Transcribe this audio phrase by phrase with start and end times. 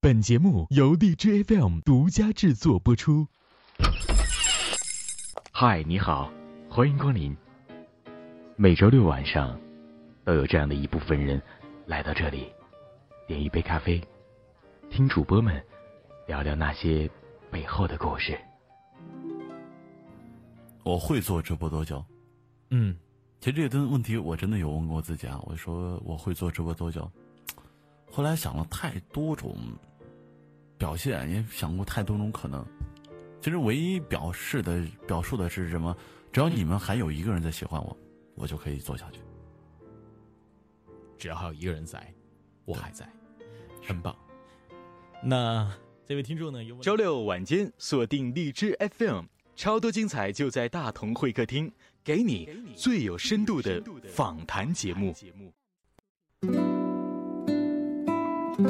[0.00, 3.26] 本节目由荔枝 FM 独家制作播出。
[5.50, 6.30] 嗨，你好，
[6.70, 7.36] 欢迎光临。
[8.54, 9.58] 每周六晚上，
[10.24, 11.42] 都有这样的一部分人
[11.84, 12.46] 来到这里，
[13.26, 14.00] 点一杯咖啡，
[14.88, 15.60] 听主播们
[16.28, 17.10] 聊聊那些
[17.50, 18.38] 背后的故事。
[20.84, 22.04] 我会做直播多久？
[22.70, 22.96] 嗯，
[23.40, 25.40] 其实这个问题我真的有问过自己啊。
[25.42, 27.10] 我说我会做直播多久？
[28.10, 29.56] 后来想了太多种。
[30.78, 32.64] 表现也想过太多种可能，
[33.40, 35.92] 其实唯一表示的表述的是什么？
[36.32, 37.98] 只要你们还有一个人在喜欢我，
[38.36, 39.18] 我就可以做下去。
[41.18, 42.14] 只要还有一个人在，
[42.64, 43.10] 我还在，
[43.84, 44.16] 很棒。
[45.20, 45.68] 那
[46.06, 46.60] 这位听众呢？
[46.80, 49.24] 周六晚间锁定荔枝 FM，
[49.56, 51.72] 超多精彩就在大同会客厅，
[52.04, 53.82] 给你最有深度的
[54.14, 55.12] 访谈节目。
[58.58, 58.64] 好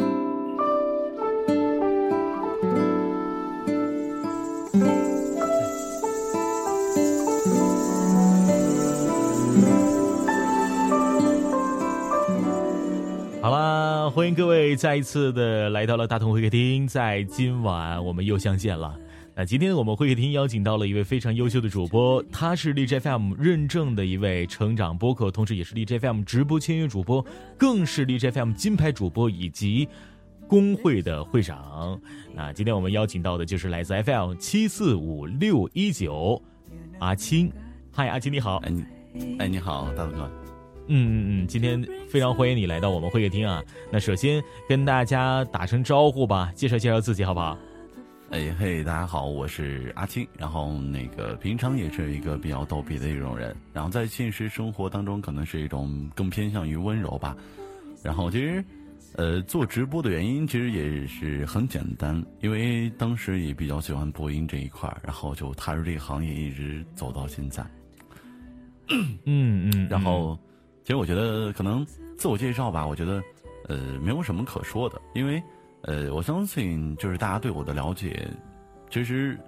[13.50, 18.94] 啦，欢迎各位再一次的来到了大同会客厅，在今晚我们又相见了。
[19.38, 27.24] 那今天我们会客厅邀请到了一位非常优秀的主播，他是荔枝 FM 认证的一位成长播客，同时也是荔枝 FM 直播签约主播，
[27.56, 29.88] 更是荔枝 FM 金牌主播以及
[30.48, 32.00] 工会的会长。
[32.34, 36.42] 那今天我们邀请到的就是来自 FM 七四五六一九
[36.98, 37.48] 阿青。
[37.92, 38.56] 嗨，阿青你好。
[38.64, 38.72] 哎，
[39.38, 40.28] 哎，你好，大同哥。
[40.88, 43.62] 嗯嗯嗯，今天非常欢迎你来到我们会客厅啊。
[43.92, 47.56] 那首先跟大家打声招呼吧，介绍介绍自己好不好？
[48.30, 50.26] 哎嘿，大家好，我是阿青。
[50.36, 57.34] 然后那个平常也是一个比较逗比的一种人，然后在现实生活当中可能是一种更偏向于温柔吧。
[58.02, 58.62] 然后其实，
[59.14, 67.64] 呃，做直播的原因其实也是很简单，因为当时也比较喜欢播音这一块然后就踏入这个行业，一直走到现在。
[68.90, 70.38] 嗯嗯，然后。
[70.84, 71.84] 其实我觉得可能
[72.16, 73.22] 自我介绍吧，我觉得，
[73.68, 75.42] 呃，没有什么可说的，因为，
[75.82, 78.28] 呃，我相信就是大家对我的了解，
[78.90, 79.38] 其实，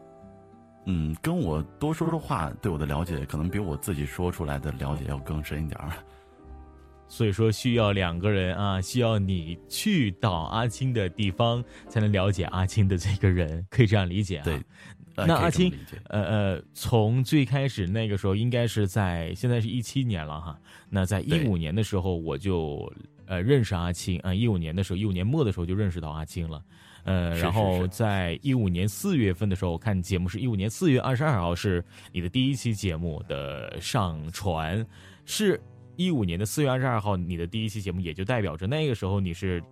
[0.87, 5.93] 嗯，跟我多说说话，对我的了解可能比我自己说出来的了解要更深一点儿。
[7.09, 14.45] 所以说，需要两个人啊，需要你去到阿青的地方，才能了解阿青的这个人，可以这样理解啊。
[14.45, 14.63] 对。
[15.17, 15.71] 那阿青，
[16.05, 20.59] 呃呃，从最开始那个时候，应该是在现在是一七年了哈。
[20.89, 22.91] 那在一五年的时候，我就
[23.31, 24.35] 呃认识阿青啊。
[24.35, 26.63] 一五年的时候，一五年末的时候就认识到阿青了。
[27.05, 31.83] 呃，然后在一五年四月份的时候，看节目是一五年四月二十二号是
[32.13, 34.85] 你的第一期节目的上传，
[35.25, 35.59] 是
[35.97, 39.63] 一五年的四月二十二号你的第一期节目，也就代表着那个时候你是。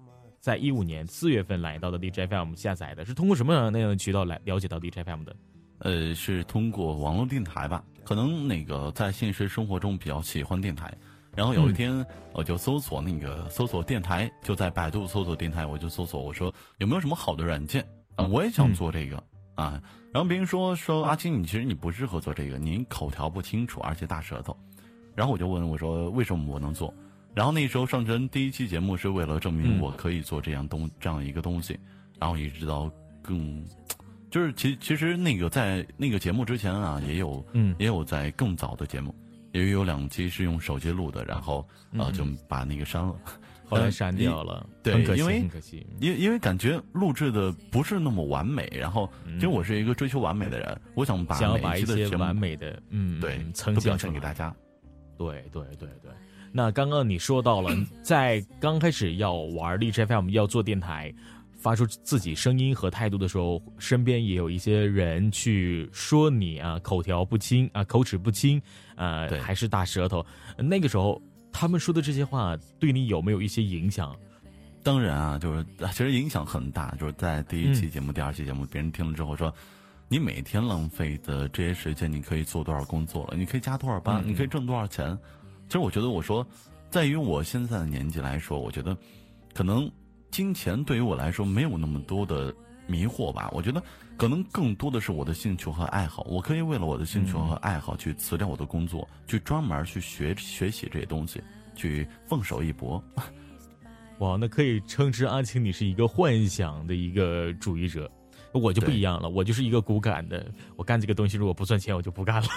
[0.41, 5.37] 在一五年四月份来到的 DJFM 下载的，是通过什么样那样的渠道来了解到 DJFM 的？
[5.81, 7.85] 呃，是通过网络电台吧？
[8.05, 10.97] 可能那个在现实生活中比较喜欢电台，
[11.39, 18.27] 然后有一天我就搜索那个搜索电台，就在百度搜索电台，我就搜索我说有没有什么好的软件啊？
[18.27, 19.23] 我也想做这个
[19.55, 19.81] 啊。
[20.13, 24.57] 然后别人说说阿青，你其实你不适合做这个，您口条不清楚，而且大舌头。
[25.15, 26.93] 然后我就问我说为什么我能做？
[27.37, 31.79] 然后那时候上传第一期节目是为了证明我可以做这样东这样一个东西，
[32.19, 32.91] 然后一直到
[33.23, 33.65] 更，
[34.29, 39.15] 就是其其实那个在那个节目之前啊，也有嗯也有在更早的节目，
[39.53, 41.67] 也有两期是用手机录的，然后
[41.97, 43.15] 啊就把那个删了，
[43.69, 54.55] 后来删掉了，对，因为很可惜，因因为感觉录制的不是那么完美，然后其实我是一个追求完美的人，我想把想要把一些完美的嗯对呈现给大家，
[55.17, 56.11] 对对对对。
[56.51, 57.71] 那刚刚你说到了，
[58.03, 61.13] 在刚开始要玩荔枝 FM 要做电台，
[61.59, 68.61] 发出自己声音和态度的时候，身边也有一些人去说你啊口条不清啊口齿不清，
[68.99, 70.25] 呃还是大舌头。
[70.59, 71.21] 那个时候
[71.51, 74.15] 他们说的这些话对你有没有一些影响？
[74.83, 76.95] 当然啊，就是其实影响很大。
[77.01, 79.53] 就是在第一期节目、第二期节目，别人听了之后说，
[80.09, 83.37] 你每天浪费的这些时间，你可以做多少工作了？
[83.37, 84.23] 你可以加多少班？
[84.27, 85.19] 你可以挣多少钱？
[85.67, 86.47] 其实我觉得，我说，
[86.91, 88.97] 在于我现在的年纪来说，我觉得，
[89.53, 89.91] 可能
[90.31, 92.55] 金钱对于我来说没有那么多的
[92.89, 93.49] 迷惑吧。
[93.53, 93.81] 我觉得，
[94.17, 96.25] 可能更多的是我的兴趣和爱好。
[96.29, 101.41] 我可以为了我的兴趣和爱好去辞掉我的工作，去专门去学学习这些东西，
[101.77, 103.01] 去放手一搏。
[104.19, 108.11] 哇，那可以称之阿青，你是一个幻想的一个主义者。
[108.53, 110.45] 我就不一样了，我就是一个骨感的。
[110.75, 112.49] 我干这个东西，如果不赚钱，我就不干了。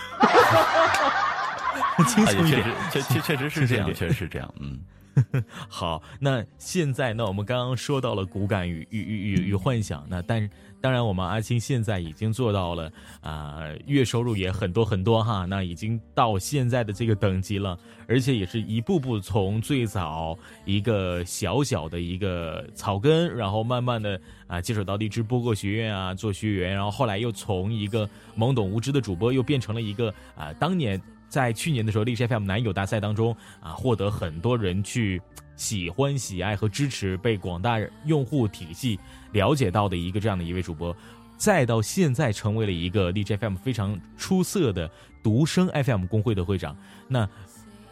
[2.07, 4.79] 轻松一点，确确确实是这样，确实是这样，嗯。
[5.67, 10.49] 好，那现在那我们刚刚说到了骨感与与与与与幻想，那但
[10.79, 12.91] 当然我们阿青现在已经做到了
[13.21, 17.77] 啊，月收入也很多很多哈，那已经到现在的这个等级了，
[18.07, 30.99] 而且也是一步步从最早一个小小的一个草根，然后慢慢的啊接手到荔枝播客学院啊做学员，然后后来又从一个懵懂无知的主播又变成了一个啊当年。
[31.31, 35.21] 在去年的时候，荔枝 FM 男友大赛当中啊，获得很多人去
[35.55, 38.99] 喜欢、喜爱和支持，被广大用户体系
[39.31, 40.93] 了解到的一个这样的一位主播，
[41.37, 44.91] 再到现在成为了一个荔枝 FM 非常出色的
[45.23, 46.75] 独生 FM 工会的会长。
[47.07, 47.25] 那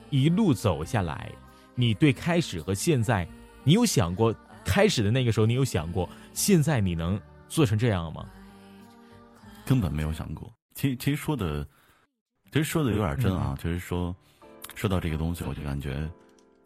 [0.10, 1.32] 一路走下来，
[1.76, 3.26] 你对开始和现在，
[3.64, 8.26] 你有想过开始的那个时候，你有想过现在你能做成这样吗？
[9.66, 10.52] 根本没有想过。
[10.76, 11.66] 其实其实说的。
[12.52, 14.16] 其实说的有点真啊，就是说，
[14.76, 16.10] 说到这个东西，我就感觉，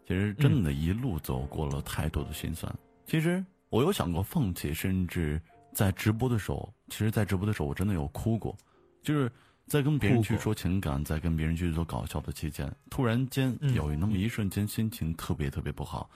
[0.08, 2.74] 其实真的，一路走过了太多的心酸。
[3.06, 5.40] 其实我有想过放弃，甚至
[5.72, 8.56] 在直播的时候，其实，在直播的时候，我真的有哭过，
[9.02, 9.30] 就是
[9.66, 16.08] 在跟别人去说情感，在跟别人去做搞笑的期间，突然间有那么一瞬间，心情特别特别不好。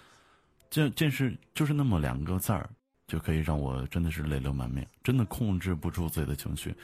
[0.70, 2.69] 这这是就是那么两个字儿，
[3.06, 6.75] 就可以让我真的是泪流满面，真的控制不住自己的情绪。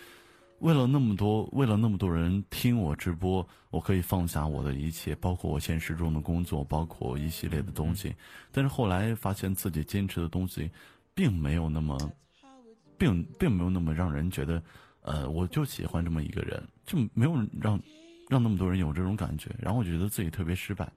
[0.65, 8.15] 为了那么多，为了那么多人听我直播，我可以放下我的一切，包括我现实中的工作，包括一系列的东西。
[8.51, 10.71] 但是后来发现自己坚持的东西，
[11.13, 11.99] 并没有那么，
[12.97, 14.63] 并并没有那么让人觉得，
[15.03, 17.79] 呃，我就喜欢这么一个人，就没有让
[18.31, 19.51] 让那么多人有这种感觉。
[19.59, 20.91] 然后我觉得自己特别失败，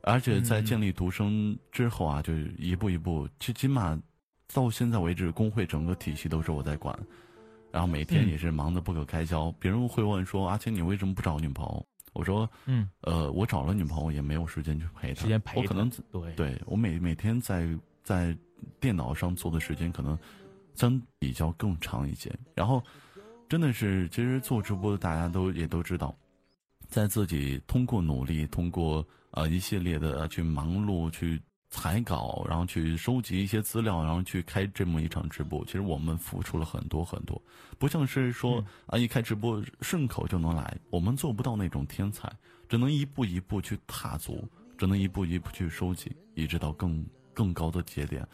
[0.00, 4.00] 而且在建立独生之后啊，就一步一步，最起码
[4.54, 6.98] 到现在为止，工会整个体系都是我在管。
[7.70, 17.68] 然后每天也是忙得不可开交，别人会问说：“阿青，你为什么不找女朋友？”我说：“嗯，呃，我找了女朋友也没有时间去陪她，时间陪我可能对对我每每天在
[18.02, 18.36] 在
[18.80, 20.18] 电脑上做的时间可能
[20.74, 22.34] 相比较更长一些。
[22.54, 22.82] 然后
[23.48, 26.16] 真的是，其实做直播的大家都也都知道，
[26.88, 35.64] 在自己通过努力，通过呃一系列的去忙碌去。”采稿，然后去收集一些资料，然后去开这么一场直播。
[35.66, 37.40] 其实我们付出了很多很多，
[37.78, 42.30] 不像是说啊一开直播顺口就能来，我们做不到那种天才，
[42.68, 44.48] 只能一步一步去踏足，
[44.78, 47.04] 只能一步一步去收集，一直到更
[47.34, 48.26] 更高的节点。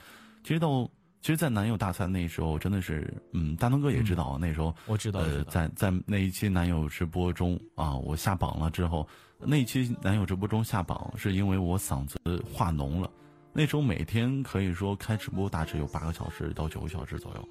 [0.44, 0.88] 其实到
[1.20, 9.08] 其实，在男友大赛那时候，真的是嗯，大东哥也知道那时候，我知道，呃，在在那一期男友直播中啊，我下榜了之后，
[9.38, 12.19] 那一期男友直播中下榜是因为我嗓子
[12.52, 13.10] 化脓了。
[13.56, 17.48] 那时候每天可以说开直播，大致有八个小时到九个小时左右，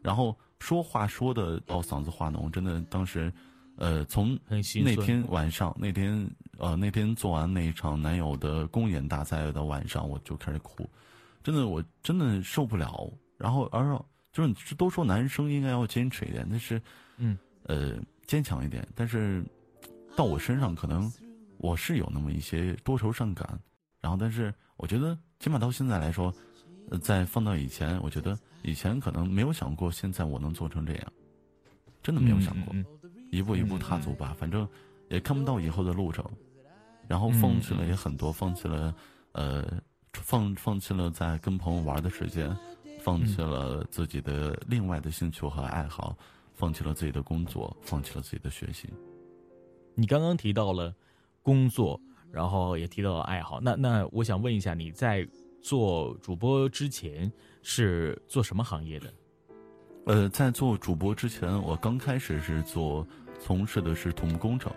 [0.00, 3.32] 然后说话说的到嗓子化脓，真的当时，
[3.74, 10.88] 呃，从那天晚上那天呃那天做完那一场男友的公演大赛的晚上，我就开始哭，
[11.42, 13.12] 真的我真的受不了。
[13.36, 14.00] 然后而
[14.32, 16.80] 就是都说男生应该要坚持一点，但是
[17.16, 19.44] 嗯呃坚强一点，但是
[20.14, 21.12] 到我身上可能
[21.58, 23.58] 我是有那么一些多愁善感，
[24.00, 25.18] 然后但是我觉得。
[25.40, 26.32] 起码到现在来说，
[27.00, 31.12] 在放到以前，我觉得以前可能没有想过，现在我能做成这样，
[32.02, 32.74] 真的没有想过，
[33.30, 34.68] 一步一步踏足吧，反正
[35.08, 36.22] 也看不到以后的路程，
[37.08, 38.94] 然后放弃了也很多，放弃了
[39.32, 39.66] 呃，
[40.12, 42.54] 放放弃了在跟朋友玩的时间，
[43.00, 46.14] 放弃了自己的另外的兴趣和爱好，
[46.52, 48.90] 放弃了自己的工作，放弃了自己的学习。
[49.94, 50.94] 你刚刚提到了
[51.42, 51.98] 工作。
[52.32, 55.26] 然后也提到了爱好，那那我想问一下，你在
[55.60, 57.30] 做主播之前
[57.62, 59.12] 是做什么行业的？
[60.06, 63.06] 呃，在做主播之前，我刚开始是做
[63.38, 64.72] 从事的是土木工程。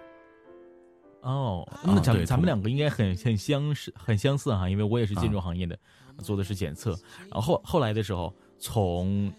[1.21, 5.79] 哦，那咱们咱们两个应该很很相似，很相似哈，因为我也是建筑行业的，
[6.17, 6.99] 做的是检测。
[7.31, 9.31] 然后后来的时候，从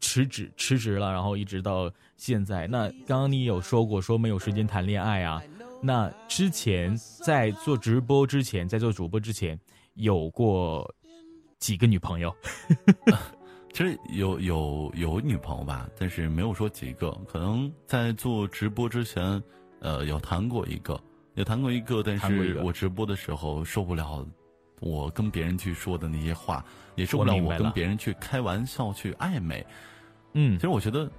[0.00, 2.68] 辞职辞职了，然后一直到现在。
[2.68, 5.42] 那刚刚你有说过，说没有时间谈恋爱啊？
[5.82, 9.58] 那之前在做直播之前，在做主播之前，
[9.96, 10.90] 有过
[11.58, 12.34] 几个女朋友？
[13.74, 17.10] 其实有有有女朋友吧，但是没有说几个。
[17.28, 19.42] 可能在做直播之前，
[19.80, 20.98] 呃，有谈过一个，
[21.34, 24.26] 有谈过一个，但是我直播的时候受不了，
[24.80, 29.66] 我跟别人去说的那些话，也受不了我跟别人去开玩笑去暧昧。
[30.32, 31.10] 嗯，其实我觉得。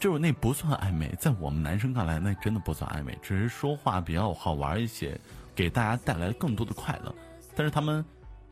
[0.00, 5.20] 就是那不算暧昧，在我们男生看来，那真的不算暧昧，只是说话比较好玩一些，
[5.54, 7.14] 给大家带来更多的快乐。
[7.54, 8.02] 但是他们，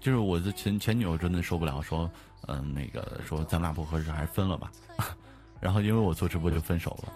[0.01, 2.11] 就是我的前前女友真的受不了，说，
[2.47, 4.71] 嗯，那个说咱俩不合适，还是分了吧。
[5.61, 7.13] 然后因为我做直播就分手了。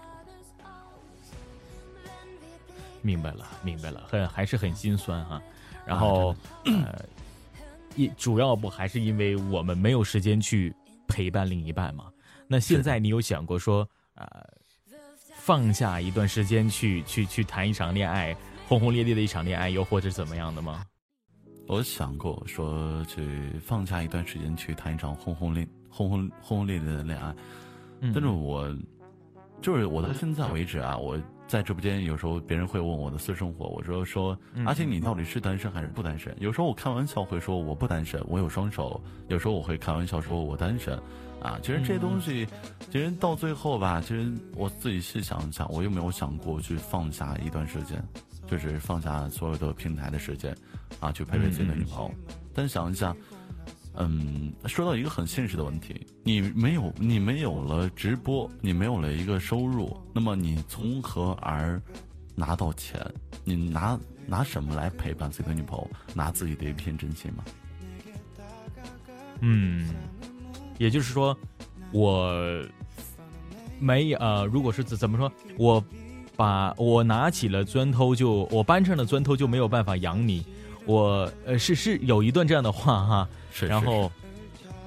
[3.00, 5.40] 明白了，明白了，很还是很心酸哈。
[5.84, 6.34] 然后
[6.64, 7.04] 呃，
[7.96, 10.74] 一主要不还是因为我们没有时间去
[11.08, 12.06] 陪伴另一半嘛？
[12.46, 14.26] 那现在你有想过说呃，
[15.34, 18.36] 放下一段时间去去去谈一场恋爱，
[18.68, 20.84] 轰轰烈烈的一场恋爱，又或者怎么样的吗？
[21.66, 27.34] 我想过说去放下一段时间去谈一场轰轰烈轰轰轰轰烈烈的恋爱，
[28.12, 28.74] 但是我
[29.60, 36.34] 就是我到现在为止啊，我在直播间有时候别人会问我的私生活，我说说阿且你到底是单身还是不单身？
[36.40, 40.98] 有时候我开玩笑会说我不单身，我有双手；有时候我会开玩笑说我单身，
[41.40, 42.46] 啊，其实这些东西，
[42.90, 48.02] 其实到最后吧，其实我自己细想一想，我有没有想过去放下一段时间？
[48.46, 50.54] 就是放下所有的平台的时间，
[51.00, 52.14] 啊，去陪陪自己的女朋友。
[52.54, 53.14] 但想一下，
[53.94, 61.80] 嗯，说到一个很现实的问题，你没有，你没有了直播，你没有了一个收入，那么你从何而
[62.34, 63.00] 拿到钱？
[63.44, 65.90] 你拿拿什么来陪伴自己的女朋友？
[66.14, 67.44] 拿自己的一片真心吗？
[69.40, 69.88] 嗯，
[70.78, 71.36] 也就是说，
[71.90, 72.34] 我
[73.80, 75.84] 没呃，如果是怎怎么说，我。
[76.34, 80.44] 把我拿起了砖头，就我搬上了砖头就没有办法养你。
[80.84, 84.10] 我呃是是有一段这样的话哈，是然后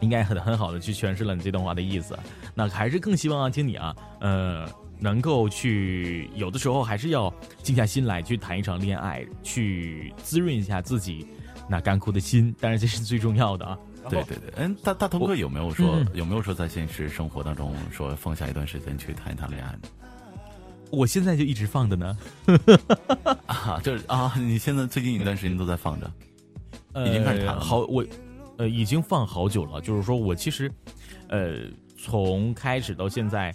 [0.01, 2.17] 应该很很好的去诠释了你这段话的意思。
[2.53, 7.33] 那还是更希望啊，听你啊，呃，能够去有的时候还是要
[7.63, 11.27] 静下心来去谈一场恋爱，去滋润一下自己
[11.69, 12.53] 那干枯的心。
[12.59, 13.77] 当然这是最重要的啊。
[14.07, 19.75] 对对对，嗯，大大头哥有没有说有没有说在现实生活当中说放下一段时间去谈一谈恋爱？
[20.91, 22.17] 我现在就一直放着呢，
[23.47, 26.11] 啊，就是啊，你现在最近一段时间都在放着，
[27.05, 27.59] 已经开始弹了。
[27.59, 28.05] 好，我
[28.57, 29.81] 呃已经放好久了。
[29.81, 30.71] 就是说我其实，
[31.27, 31.57] 呃，
[31.97, 33.53] 从开始到现在，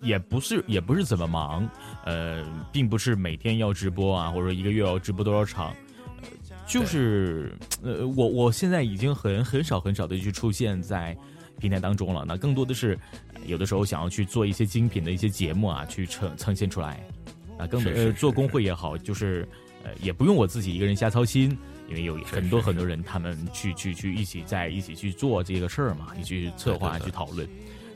[0.00, 1.68] 也不是也不是怎么忙，
[2.04, 5.74] 呃，并不是每天要直播啊，或者说一个月要直播多少场，
[6.66, 11.16] 就是呃，我我现在已经很很少很少的去出现在
[11.60, 12.24] 平台当中了。
[12.26, 12.98] 那更多的是。
[13.46, 17.00] 有的时候想要去做一些精品的一些节目啊，去呈呈现出来，
[17.58, 19.48] 啊，更呃做工会也好，就是
[19.84, 21.56] 呃也不用我自己一个人瞎操心，
[21.88, 27.48] 因为有很多很多人他们去去去一起在一起去做这个事儿嘛，一起去策划去讨论，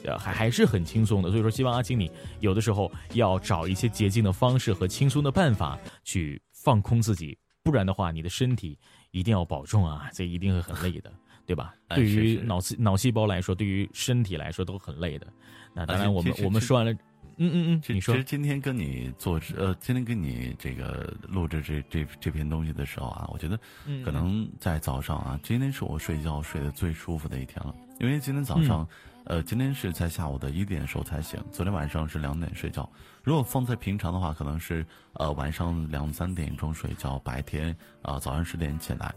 [0.05, 1.31] 呃还还是很轻松的。
[1.31, 8.79] 所以说，希望阿青你有的时候要找一些捷径的方式和轻松的办法去放空自己，不然的话，你的身体
[9.11, 11.13] 一定要保重啊，这一定会很累的。
[11.51, 11.75] 对吧？
[11.89, 15.27] 对于脑细脑细胞来说，对于身体来说都很累的。
[15.75, 18.15] 那当然，我们我们说完了，嗯嗯嗯，你说。
[18.15, 23.59] 其实今天跟你做呃，今天跟你这个录制这这这篇东西的时候啊，我觉得
[24.05, 27.75] 可能在早上啊，今天是我睡觉睡得最舒服的一天了。
[27.99, 28.87] 因为今天早上，
[29.25, 32.89] 呃，今天是在下午的一点时候才醒，昨天晚上是两点睡觉。
[33.25, 39.13] 如果放在平常的话，可能是呃晚上两三点钟睡觉，白天啊早上十点起来。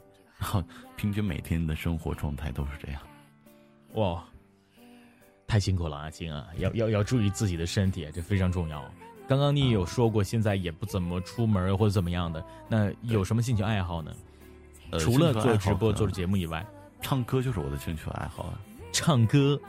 [0.95, 3.01] 平均每天的生活状态都是这样。
[3.93, 4.23] 哇，
[5.47, 6.47] 太辛苦了，阿青啊！
[6.57, 8.83] 要要要注意自己的身体，这非常重要。
[9.27, 14.11] 刚刚你有说过，现在也不怎么出门或者怎么样的，那有什么兴趣爱好呢？
[14.99, 16.63] 除了做直播、做节目以外，
[17.01, 18.59] 唱歌就是我的兴趣爱好啊。
[18.91, 19.59] 唱歌，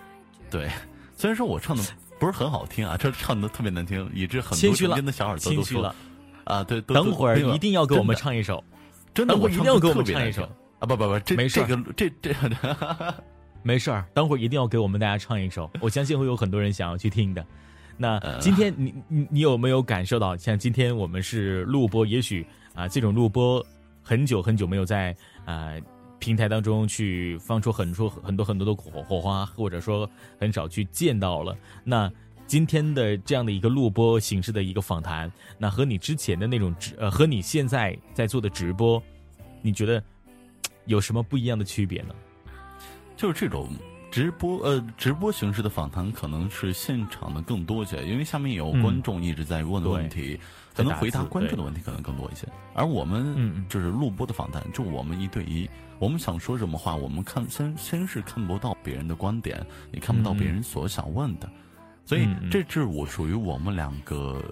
[0.51, 0.69] 对，
[1.17, 1.83] 虽然说我唱的
[2.19, 5.95] 不是很好听啊，这唱的特别难听，以致很多身边的小耳朵都说
[6.45, 8.63] 啊，对，等会儿一定要给我们唱一首，
[9.15, 10.49] 真的，我一定要给我们唱一首。
[10.81, 12.35] 啊不不不，这没事，这个这这，
[13.63, 14.05] 没事儿。
[14.13, 17.45] 等会儿一定要给我们大家唱一首，我相信会有很多人想要去听的。
[17.97, 23.65] 那今天你你你有没有感受到，像今天我们是录播，也许啊这种录播
[24.03, 25.73] 很久很久没有在啊
[26.19, 31.57] 平台当中去放出很多很多很多的火火花，或者说很少去见到了。
[31.85, 32.11] 那
[32.47, 39.03] 今天的这样的一个录播形式的一个访谈，那和你之前的那种直呃和你现在在做的直播，
[39.63, 40.03] 你觉得？
[40.87, 42.15] 有什么不一样的区别呢？
[43.17, 43.69] 就是这种
[44.11, 50.39] 直播，呃，直播形式的访谈可能是现场的更多些，因为下面有观众一直在问的问题，
[50.75, 52.47] 可能回答观众的问题可能更多一些。
[52.75, 61.49] 而我们就是录播的访谈，就我们一对一，我们想说什么话，我们看先先是看不到别人的观点，你看不到别人所想问的，
[62.05, 64.43] 所以这是我属于我们两个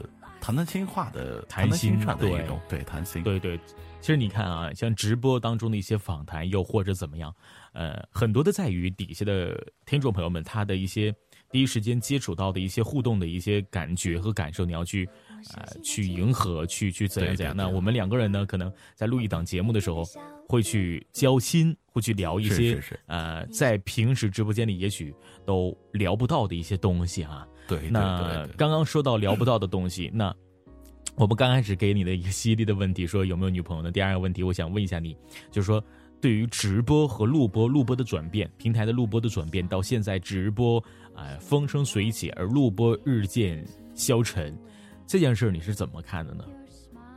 [0.41, 3.59] 谈谈心话的谈心上的一种对谈心，对对。
[4.02, 7.32] 其实你看啊，像直播当中的一些访谈，又或者怎么样，
[7.73, 9.56] 呃，很多的在于底下的
[9.87, 11.14] 听众朋友们他的一些
[11.52, 15.09] 第一时间接触到的一些互动的一些感觉和感受，你要去
[15.54, 17.56] 呃去迎合，去去怎样怎样。
[17.56, 20.02] 那我们两个人呢，可能在录一档节目的时候，
[20.49, 25.14] 会去交心，会去聊一些呃在平时直播间里也许
[25.47, 27.47] 都聊不到的一些东西啊。
[27.68, 30.35] 对，那刚刚说到聊不到的东西，那
[31.14, 33.92] 我们刚开始给你的一个犀利的问题，说有没有女朋友呢？
[33.92, 35.16] 第二个问题，我想问一下你，
[35.50, 35.83] 就是说
[36.21, 40.83] 对于直播和录播、录播的转变，平台的录播的转变，到现在直播
[41.14, 43.64] 啊风生水起，而录播日渐
[43.95, 44.57] 消沉，
[45.07, 46.45] 这件事你是怎么看的呢？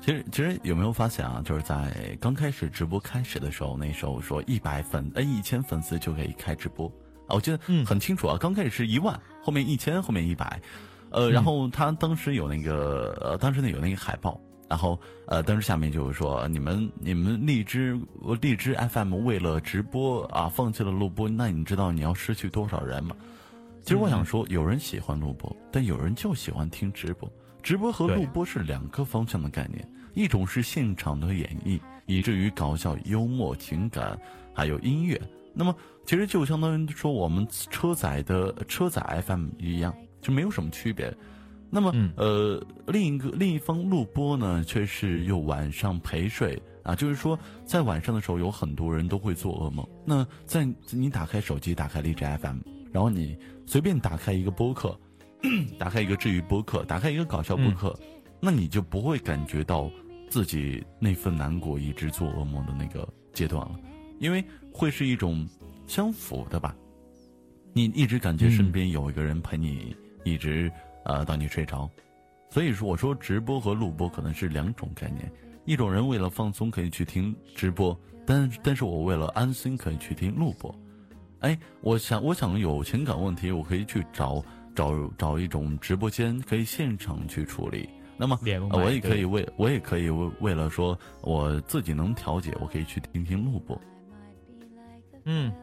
[0.02, 1.42] 其实，其实有没有发现啊？
[1.44, 6.88] 就是在刚开始直播开始的时候，那时候说一百粉，哎，一千粉丝就可以开直播
[7.28, 8.38] 啊，我记得很清楚啊。
[8.38, 10.62] 刚开始是一万，后面一千，后面一百。
[11.16, 14.38] 呃，然后他当时有那个，呃，当时呢有那个海报，
[14.70, 17.98] 然后呃，当时下面就是说，你们你们荔枝
[18.42, 23.16] 荔枝 FM 为了直播啊，放弃了录播，那你知道你要失去多少人吗？
[23.82, 27.32] 其实我想说，有人喜欢录播，但有人就喜欢听直播。
[27.64, 34.20] 直播和录播是两个方向的概念，一种是现场的演绎，以至于搞笑、幽默、情感，
[34.54, 35.20] 还有音乐。
[35.54, 39.96] 那么其实就相当于说我们车载的车载 FM 一样。
[40.26, 41.16] 就没有什么区别，
[41.70, 46.60] 那么呃，另一个另一方录播呢，却是又晚上陪睡。
[46.82, 49.88] 啊，就是说在晚上的时候，有很多人都会做噩梦。
[50.04, 52.58] 那在你打开手机，打开荔枝 FM，
[52.92, 55.00] 然后你随便打开一个播客，
[55.78, 58.00] 打开一个治愈播客，打开一个搞笑播客，
[58.40, 59.90] 那你就不会感觉到
[60.28, 63.80] 自己那份难过，一直做噩梦的那个阶段了，
[64.20, 65.48] 因为会是一种
[65.88, 66.76] 相符的吧，
[67.74, 69.96] 你一直感觉身边有一个人陪你。
[70.26, 70.70] 一直，
[71.06, 71.90] 呃，到你睡着，
[72.50, 75.32] 所以说我说直播和录播可能是两种概念。
[75.64, 80.74] 一种人为了放松可以去听直播，但但是我为了安心可以去听录播。
[81.40, 84.44] 哎，我想我想有情感问题，我可以去找
[84.76, 87.88] 找找一种直播间可以现场去处理。
[88.18, 88.40] 那么
[88.72, 93.80] 我也可以为我也可以为为了说我自己能调节，我可以去听听录播。
[95.26, 95.54] 嗯。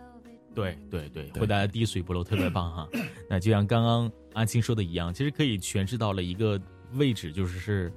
[0.54, 2.86] 对对对，回答的滴水不漏，特别棒哈。
[3.26, 6.60] 那就像刚刚阿青说的一样，其实可以诠释到了一个
[6.94, 7.92] 位置，就是是，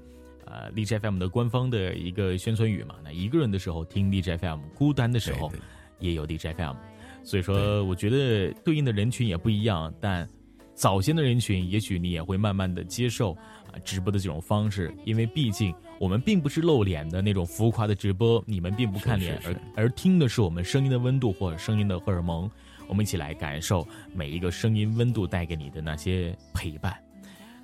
[0.46, 2.96] 呃，荔枝 FM 的官方的一个宣传语嘛。
[3.04, 5.51] 那一个人的时候听荔枝 FM，孤单的时候
[6.00, 6.75] 也有荔枝 FM。
[7.24, 10.27] 所以说，我觉得对应的人群也不一样，但
[10.74, 13.34] 早先的人群，也许你也会慢慢的接受
[13.71, 15.74] 啊直播的这种方式，因为毕竟。
[15.98, 22.52] 我们并不是露脸的那种浮夸的直播，你们并不看脸，而而听的是我们声音的温度或者声音的荷尔蒙。
[22.88, 26.95] 我们一起来感受每一个声音温度带给你的那些陪伴。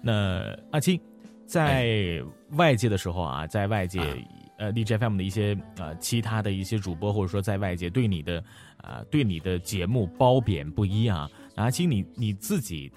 [0.01, 0.99] 那阿青，
[1.45, 3.99] 在外界的时候啊，在外界
[4.57, 8.43] 呃 DJ FM 的一些呃其他的一些主播，或者说在外界对你的
[8.77, 11.29] 啊对你的节目褒贬不一啊。
[11.55, 12.91] 阿青，你你自己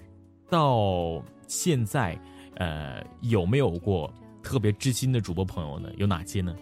[0.49, 2.17] 到现在
[2.55, 4.13] 呃有没有过？
[4.43, 6.55] 特别知心的主播朋友呢，有哪些呢？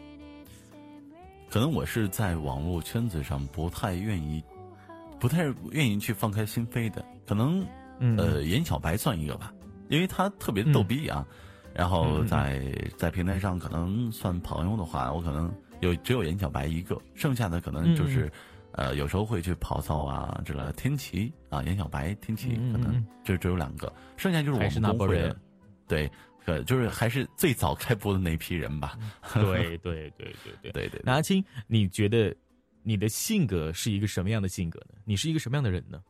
[1.49, 4.41] 可能我是在网络圈子上不太愿意，
[5.23, 7.01] 不太愿意去放开心扉的。
[7.25, 7.65] 可能，
[8.17, 9.53] 呃，严小白算一个吧，
[9.87, 11.25] 因为他特别逗逼啊。
[11.73, 12.61] 然后在
[12.97, 18.29] 在平台上，可能算朋友的话，我可能有只有严小白一个，剩下的可能就是，
[18.73, 20.73] 呃，有时候会去跑操啊之类的。
[20.73, 25.33] 天琪啊，严小白、天琪可能就只有两个，剩下就是我们那波人，
[25.87, 26.11] 对。
[26.45, 28.99] 呃，就是还是最早开播的那批人吧。
[29.33, 31.01] 对对对对对对对。
[31.09, 32.35] 阿青，你觉得
[32.83, 34.99] 你的性格是一个什么样的性格呢？
[35.05, 36.01] 你是一个什么样的人呢？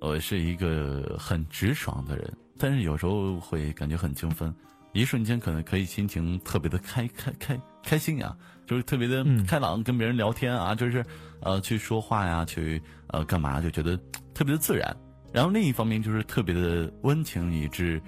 [0.00, 4.52] 我是一个很直爽的人，但是有时候会感觉很精分，
[4.92, 11.04] 一瞬间可能可以心情特别的开 开开开心呀，就是特别的开朗，跟别人聊天啊，就是
[11.40, 13.96] 呃去说话呀，去呃干嘛就觉得
[14.34, 14.96] 特别的自然。
[15.32, 18.02] 然后另一方面就是特别的温情，以致。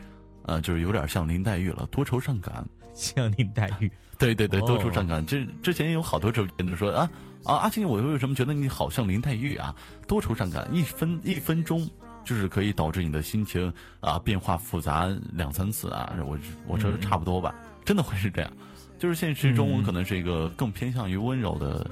[0.46, 2.62] 呃，就是有点像林黛玉了，多愁善感，
[2.94, 3.90] 像林黛玉。
[4.18, 5.24] 对对对，多愁善感。
[5.24, 7.10] 这之前有好多周人都说啊
[7.44, 9.74] 啊，阿青，我为什么觉得你好像林黛玉啊？
[10.08, 11.88] 多愁善感，一分一分钟
[12.24, 16.14] 就是可以导致你的心情啊变化复杂两三次啊。
[16.26, 17.54] 我我说差不多吧，
[17.84, 18.50] 真的会是这样。
[18.98, 21.90] 就是现实中我可能是一个更偏向于温柔的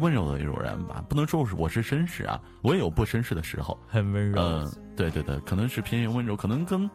[0.00, 4.42] 温柔的一种人吧，不能说是我是绅士啊，我也有不绅士的时候，很温柔。
[4.42, 6.88] 嗯，对对对，可能是偏向温柔，可能跟。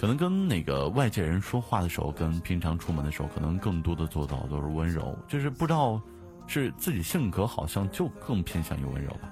[0.00, 6.00] 可能跟那个外界人说话的时候，跟平常出门的时候，可能更多的做到都是温柔，就是不知道
[6.46, 9.30] 是自己性格好像就更偏向于温柔吧。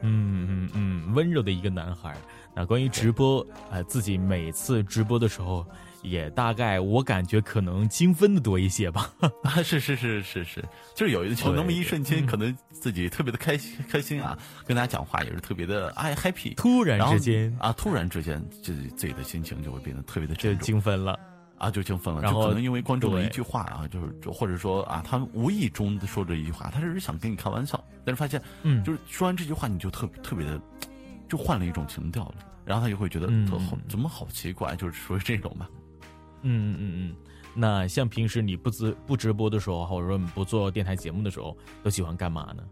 [0.00, 2.16] 嗯嗯嗯，温柔的一个男孩。
[2.54, 5.66] 那关于直播，呃，自己每次直播的时候。
[6.04, 9.08] 也大概我感觉可能精分的多一些吧，
[9.44, 10.60] 啊是是是是是，
[10.96, 17.56] 就是有一就那么一瞬间，可能自己特别的开心开心啊，跟大家讲话也是特别的爱 happy，突然之间。
[17.60, 21.16] 啊突然之间自己自己的心情就会变得特别的就精分了
[21.62, 30.60] 啊就兴奋了，然后可能因为观众的一句话啊，就是或者说啊他无意中说这一句话，他只是想跟你开玩笑，但是发现嗯就是说完这句话你就特特别的
[31.28, 35.68] 就换了一种情调了，然后他就会觉得特好怎么好奇怪，就是属于这种吧。
[36.42, 37.14] 嗯嗯嗯，
[37.54, 42.64] 那像平时你不直不直播的时候，或者说你不做电台节目的时候，都喜欢干嘛呢？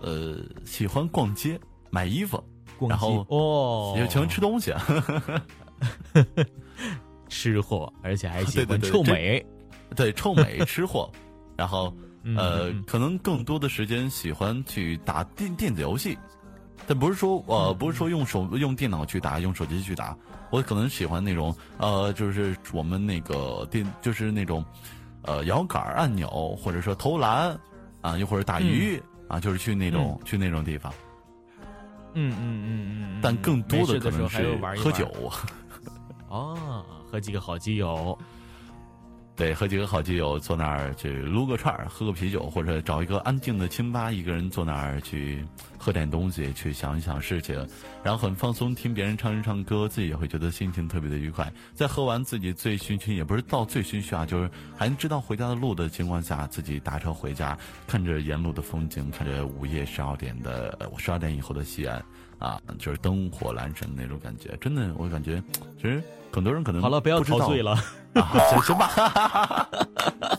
[0.00, 1.58] 呃，喜欢逛街、
[1.90, 2.40] 买衣服，
[2.78, 4.72] 逛街哦，也喜欢吃东西，
[7.28, 9.44] 吃货，而且还喜欢臭美，
[9.94, 11.10] 对，臭美吃货，
[11.56, 11.92] 然后
[12.36, 16.16] 呃，可能更多的时间喜欢去打电电子游戏，
[16.86, 20.16] 但不是说呃，不是说用手用电脑去打，用手机去打，
[20.50, 24.64] 我可能喜欢那种呃，就是我们那个电，就是那种
[25.22, 27.58] 呃摇杆按钮，或者说投篮
[28.00, 29.00] 啊，又或者打鱼。
[29.28, 30.90] 啊，就是去那种去那种地方，
[32.14, 35.06] 嗯嗯嗯嗯，但更多的可能是喝酒，
[36.28, 38.18] 哦，和几个好基友。
[39.34, 45.46] 对，和几个好基友坐那儿去撸个串儿，喝个啤酒，或者找一个安静的清吧，一个人坐那儿去
[45.78, 47.54] 喝点东西，去想一想事情，
[48.02, 51.52] 然后很放松，听别人唱一唱歌，自己也会觉得心情特别的愉快。
[51.72, 62.04] 在喝完自己醉醺醺，也不是到醉醺醺啊，就是还知道回家的路的情况下，自己打车回家，看着沿路的风景，看着午夜十二点的十二点以后的西安，
[62.38, 65.42] 啊，就是灯火阑珊那种感觉，真的，我感觉
[65.76, 66.02] 其实。
[66.30, 67.74] 很多人可能好了，不要陶醉了，
[68.14, 69.68] 行行吧，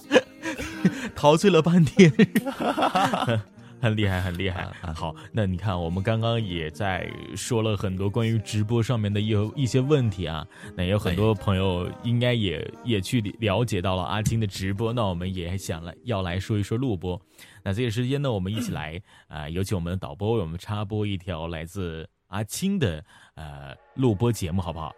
[1.16, 2.10] 陶醉了半天，
[3.82, 4.68] 很厉害，很厉害。
[4.94, 17.20] 好，那你看，我们刚刚也在说了很多关于直播上面的一一些问题啊，那有很多朋友应该也也去了解到了阿青的直播，那我们也想来要来说一说录播。
[17.64, 23.04] 那这个时间呢，我们一起来啊，有请我们的导播为我们插播一条来自阿青的
[23.36, 24.94] 呃录播节目，好不好？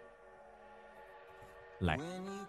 [1.80, 1.98] 来，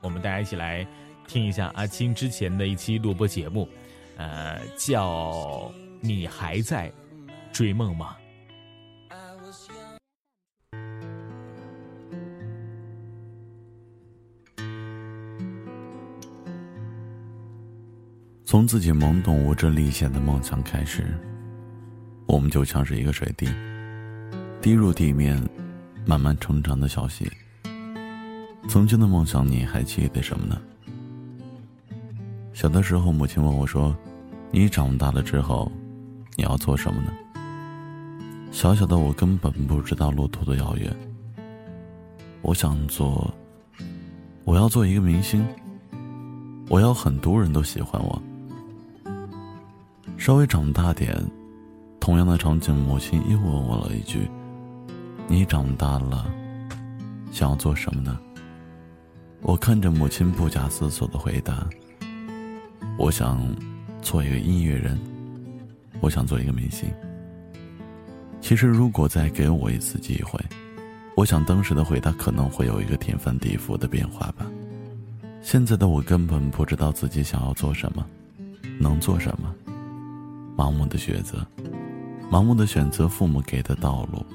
[0.01, 0.85] 我们大家一起来
[1.27, 3.67] 听一下阿青之前的一期录播节目，
[4.17, 5.71] 呃，叫
[6.03, 6.91] “你还在
[7.53, 8.17] 追梦吗？”
[18.45, 21.05] 从自己懵懂无知立下的梦想开始，
[22.27, 23.47] 我们就像是一个水滴，
[24.61, 25.41] 滴入地面，
[26.05, 27.31] 慢慢成长的小溪。
[28.69, 30.61] 曾经的梦想，你还记得什么呢？
[32.53, 33.97] 小的时候，母亲问我说
[34.53, 35.71] ：“你长大了之后，
[36.35, 37.11] 你要做什么呢？”
[38.51, 40.95] 小小的我根本不知道路途的遥远。
[42.41, 43.33] 我想做，
[44.43, 45.45] 我要做一个明星，
[46.69, 48.21] 我要很多人都喜欢我。
[50.17, 51.17] 稍微长大点，
[51.99, 54.29] 同样的场景，母亲又问我了一句
[55.27, 56.25] ：“你长大了，
[57.31, 58.19] 想要做什么呢？”
[59.41, 61.67] 我看着母亲不假思索的回答
[62.97, 63.41] ：“我想
[64.01, 64.97] 做一个音乐人，
[66.03, 66.87] 我想做一个明星。”
[68.41, 70.37] 其实，如果再给我一次机会，
[71.15, 74.45] 我想当时的回答可能会有一个天翻地覆的变化吧。
[75.41, 78.05] 现在的我根本不知道自己想要做什么，
[78.77, 79.55] 能做什么，
[80.57, 81.47] 盲目的选择，
[82.29, 84.25] 盲目的选择父母给的道路。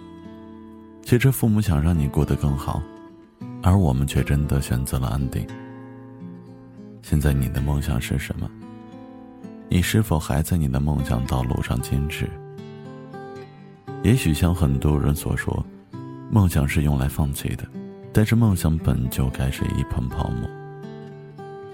[1.04, 2.82] 其实，父母想让你过得更好。
[3.60, 5.44] 而我们却真的选择了安定。
[7.02, 8.48] 现在你的梦想是什么？
[9.70, 12.28] 你是否还在你的梦想道路上坚持？
[14.02, 15.64] 也许像很多人所说，
[16.30, 17.66] 梦想是用来放弃的，
[18.12, 20.48] 但是梦想本就该是一盆泡沫。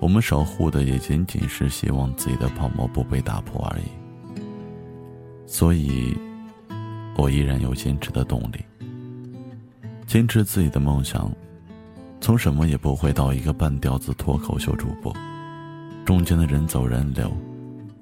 [0.01, 3.85] 我们守护的也仅仅是希望自己的泡沫不被打破而已。
[5.47, 6.17] 所以，
[7.17, 8.65] 我依然有坚持的动力，
[10.05, 11.31] 坚持自己的梦想。
[12.21, 15.15] 从什么也不会到一个半吊子脱口秀主播，
[16.05, 17.31] 中间的人走人流，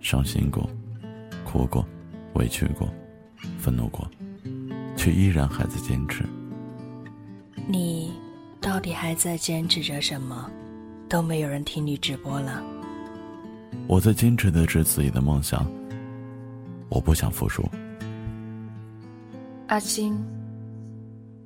[0.02, 0.68] 伤心过，
[1.44, 1.86] 哭过，
[2.34, 2.92] 委屈过，
[3.58, 4.10] 愤怒过，
[4.96, 6.24] 却依然还在坚持。
[7.68, 8.12] 你
[8.60, 10.50] 到底还在坚持着什么？
[11.08, 12.62] 都没有人听你直播了。
[13.86, 15.64] 我在坚持的是自己的梦想，
[16.88, 17.62] 我不想服输。
[19.68, 20.18] 阿星，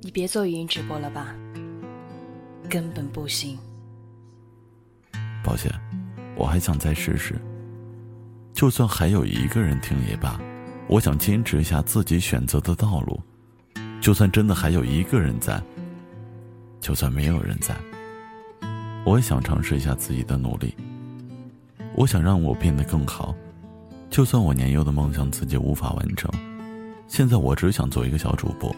[0.01, 1.35] 你别做语音直播了吧。
[2.69, 3.57] 根本不行。
[5.43, 5.71] 抱歉，
[6.35, 7.35] 我还想再试试。
[8.57, 10.41] 就算还有一个人听也罢，
[10.87, 13.21] 我想坚持一下自己选择的道路。
[14.01, 15.61] 就算真的还有一个人在，
[16.79, 17.77] 就算没有人在，
[19.05, 20.73] 我也想尝试一下自己的努力。
[21.93, 23.35] 我想让我变得更好。
[24.09, 26.27] 就算我年幼的梦想自己无法完成，
[27.07, 28.75] 现在我只想做一个小主播，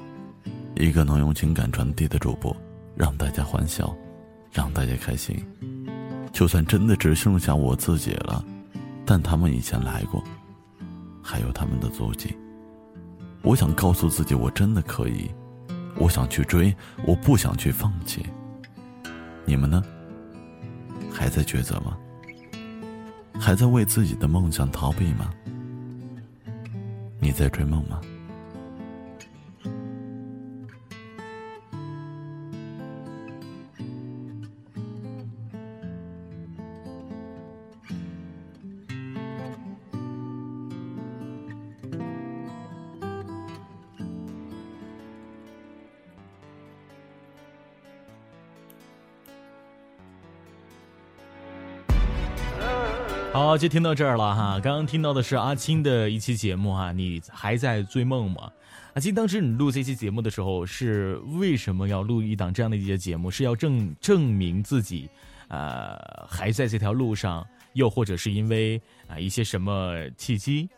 [0.76, 2.54] 一个能用情感传递的主播。
[2.98, 3.96] 让大家欢笑，
[4.52, 5.42] 让大家开心。
[6.34, 8.44] 就算真的只剩下我自己了，
[9.10, 10.24] 但他们以前来过，
[11.20, 12.38] 还有他们的足迹。
[13.42, 15.32] 我想告诉自己，我真的可以。
[15.98, 16.72] 我想去追，
[17.08, 18.24] 我不想去放弃。
[19.46, 19.84] 你们呢？
[21.12, 21.98] 还在抉择吗？
[23.40, 25.32] 还在为自己的梦想逃避吗？
[27.20, 28.00] 你在追梦吗？
[53.60, 54.58] 就听到这儿了哈。
[54.62, 58.50] 刚刚听到的是阿青的一期节目哈，你还在追梦吗？
[58.94, 63.30] 阿青，当时你录这期节目的时候，是为什么要录一档这样的一些节目？
[63.30, 65.10] 是要证证明自己，
[65.50, 70.70] 呃，还在这条路上，又或者是因为啊一些什么契机？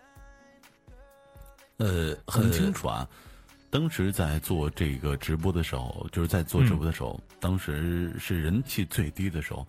[1.78, 3.08] 呃，很清楚啊。
[3.70, 9.68] 当时在做这个直播的时候，就是在做直播的时候，当时是人气最低的时候。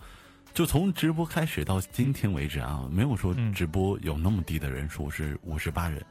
[0.55, 6.05] 就从直播开始到今天为止啊，没有说直播有那么低的人数是五十八人。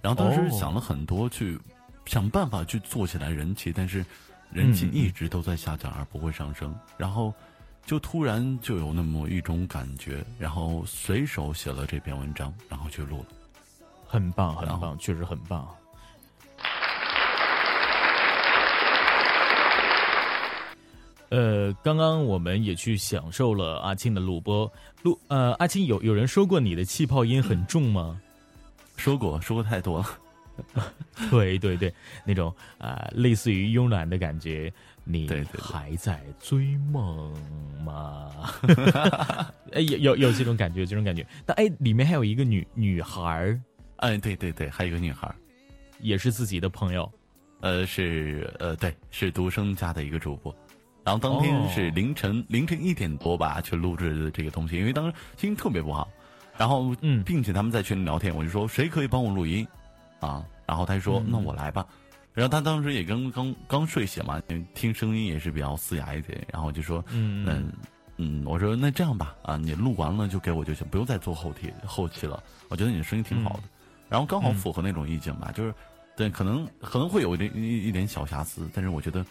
[0.00, 1.58] 然后当时想了很多，去
[2.06, 4.04] 想办法去做起来人气，但是
[4.50, 6.74] 人气一直都在下降而不会上升。
[6.96, 7.34] 然后
[7.84, 13.26] 就突然就有那么一种感觉，然后随手写了这篇文章，然后去录了。
[14.06, 15.68] 很棒，很棒，确实很棒。
[21.30, 24.70] 呃，刚刚我们也去享受了阿青的录播
[25.02, 25.18] 录。
[25.28, 28.20] 呃，阿青有有人说过你的气泡音很重吗？
[28.96, 30.06] 说过，说过太多了。
[31.30, 31.92] 对对对，
[32.24, 34.70] 那种啊，类似于慵懒的感觉。
[35.02, 37.32] 你还在追梦
[37.82, 38.30] 吗？
[39.72, 41.26] 哎，有有有这种感觉，这种感觉。
[41.46, 43.60] 但哎，里面还有一个女女孩儿。
[43.96, 45.34] 哎，对对对，还有一个女孩儿，
[46.00, 47.10] 也是自己的朋友。
[47.60, 50.54] 呃，是呃，对，是独生家的一个主播。
[51.10, 56.08] 然后当天是凌晨凌晨一点多吧，去录制这个东西，因为当时心情特别不好。
[56.56, 59.66] 然后，嗯，并且他们在群里聊天，我就说谁可以帮我录音，
[60.20, 61.84] 啊，然后他就说那我来吧。
[62.32, 64.40] 然后他当时也刚刚刚睡醒嘛，
[64.72, 66.46] 听声音也是比较嘶哑一点。
[66.52, 67.72] 然后我就说，嗯
[68.16, 72.40] 嗯，我说那这样吧，啊，你录完了就给我就行，不用再做后期后期了。
[72.68, 73.62] 我觉得你的声音挺好的，
[74.08, 75.74] 然后刚好符合那种意境吧，就是
[76.16, 79.26] 对，可能可能会有一点一一点小瑕疵，但是我觉得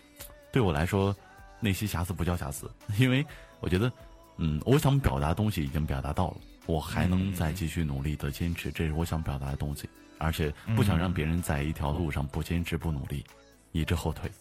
[0.51, 1.15] 对我来说。
[1.59, 3.25] 那些瑕疵不叫瑕疵，因为
[3.59, 3.91] 我觉得，
[4.37, 13.25] 嗯，我想表达的东西已经表达到了，我还能再继续努力的坚持，这是我想表达的东西，而且不想让别人在一条路上不坚持不努力，
[13.73, 14.31] 一直后退。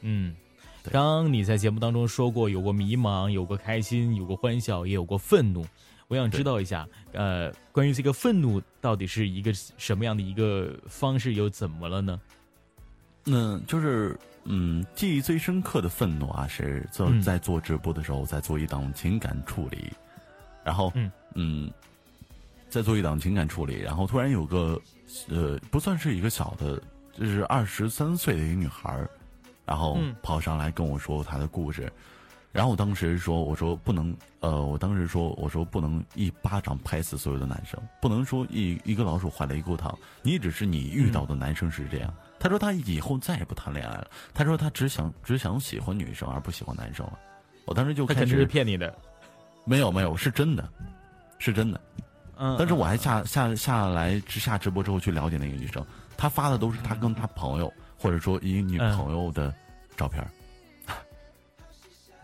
[0.00, 0.34] 嗯，
[0.90, 5.66] 刚刚你在节目当中说过，有过迷茫，有过开心，有过欢笑，也有过愤怒。
[6.08, 12.20] 我想知道一下，呃，关于这个愤怒到底是一个什么样的一个方式，又怎么了呢？
[13.26, 14.18] 嗯就是。
[14.44, 19.92] 嗯，记忆最深刻的愤怒啊，是做在做直播的时候，在做一档情感处理，
[20.64, 20.92] 然后
[21.34, 21.70] 嗯，
[22.68, 24.80] 在做一档情感处理，然后突然有个
[25.28, 26.82] 呃，不算是一个小的，
[27.16, 29.08] 就是二十三岁的一个女孩儿，
[29.64, 31.92] 然后跑上来跟我说她的故事，
[32.50, 42.12] 然后我当时说，我说不能，呃，我当时说，我说不能一巴掌拍死所有的男生，不能说一一个老鼠坏了一锅汤，你只是你遇到的男生是这样。
[42.42, 44.10] 他说他以后再也不谈恋爱了。
[44.34, 47.16] 他说他只想只想喜欢女生而不喜欢男生了。
[47.66, 48.92] 我当时就他肯定是骗你的，
[49.64, 50.68] 没有没有是真的，
[51.38, 51.80] 是真的。
[52.36, 59.54] 嗯，但是我还下下下来直下直播之后去了解那个女生，她发的都是她跟她朋友或者说一个女朋友的
[59.96, 60.28] 照片。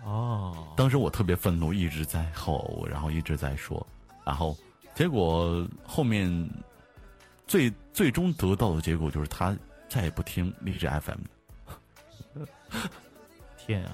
[0.05, 3.87] 哦，当时我特别愤怒，一直在吼，然后一直在说，
[4.25, 4.57] 然后
[4.97, 6.29] 结果后面
[7.47, 9.57] 最最终得到的结果就是他。
[9.89, 11.21] 再也不听励志 FM。
[13.57, 13.91] 天啊，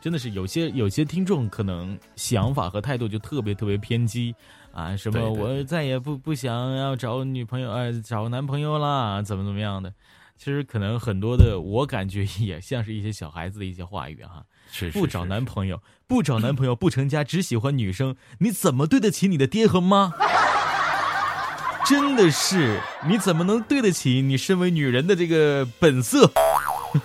[0.00, 4.34] 真的是有些有些听众可能想法和态度就特别特别偏激
[4.72, 4.96] 啊！
[4.96, 9.92] 什么我再也不不想要找女朋友呃找男朋友啦，怎么怎么样的？
[10.36, 14.44] 其实可能很多的，我感觉也像是一些小孩子的一些话语哈。
[14.72, 20.12] 是不找男朋友，不找男朋友，不成家，只喜欢女生，你怎么对得起你的爹和妈？
[21.86, 26.30] 真的是，你怎么能对得起你身为女人的这个本色？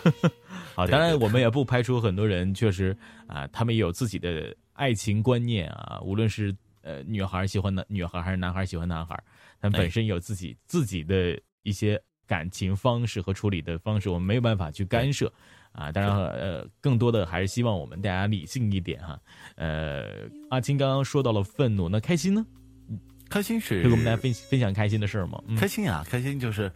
[0.76, 9.18] 好，当然我们也不排除很多人确实啊，他们也有自己的爱情观念啊，无论是呃女孩喜欢男女孩还是男孩喜欢男孩，
[9.60, 15.32] 他们本身有自己自己的一些感情方式和处理的方式，我们没有办法去干涉
[15.72, 15.92] 啊。
[15.92, 19.20] 当然呃，更多的还是希望我们大家理性一点哈。
[19.56, 20.06] 呃，
[20.52, 22.46] 阿青刚刚说到了愤怒，那开心呢？
[23.30, 25.42] 开心是跟我们大家分分享开心的事儿吗？
[25.60, 26.72] 开心啊，开心就是，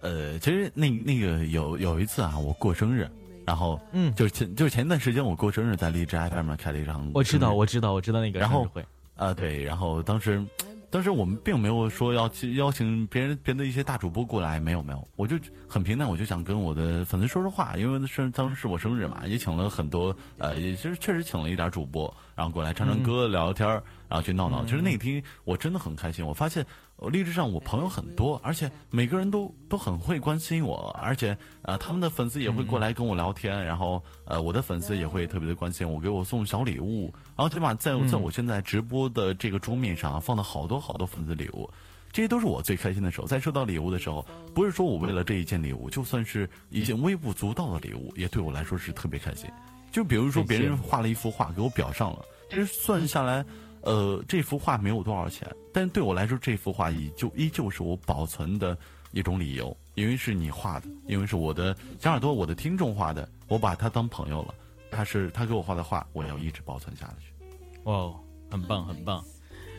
[0.00, 3.08] 呃，其实那那个有有一次啊，我过生日，
[3.46, 8.84] 然后，嗯，就是前就是前一段时间我过生日，在荔枝 FM 开了一场，我知道，我知道，我知道那个然后会，
[9.16, 10.44] 啊，对，然后当时。
[10.92, 15.36] 当时我们并没有说要去邀请别人别的一些大主播过来，没有没有，我就
[15.68, 23.68] 很平淡，我就想跟我的粉丝说说话，因为是当时是我生日嘛，也请了很多呃，也就是确实请了一点主播，然后过来唱唱歌、聊聊天
[24.08, 24.64] 然后去闹闹。
[24.64, 26.64] 其实那天我真的很开心，我发现。
[27.10, 41.70] 励志上我朋友很多，而且每个人都都很会关心我，而且呃他们的粉丝也会过来跟我聊天，然后呃我的粉丝也会特别的关心我，给我送小礼物，然后起码在在我现在直播的这个桌面上放了好多好多粉丝礼物，
[42.12, 43.26] 这些都是我最开心的时候。
[43.26, 49.48] 在收到礼物的时候，不是说我为了这一件礼物，就算是一件微不足道的礼物，也对我来说是特别开心。
[49.90, 53.44] 就比如说别人画了一幅画给我裱上了，其实算下来。
[53.82, 58.76] 呃，这幅画没有多少钱，但对我来说，这幅画依旧依旧是我保存的
[59.12, 64.54] 一种理由，因为是你画的，因为是我的小耳朵、我的听众画的，我把他当朋友了，
[64.90, 67.32] 他是他给我画的画，我要一直保存下去。
[67.84, 68.12] 哇，
[68.50, 69.24] 很棒，很棒。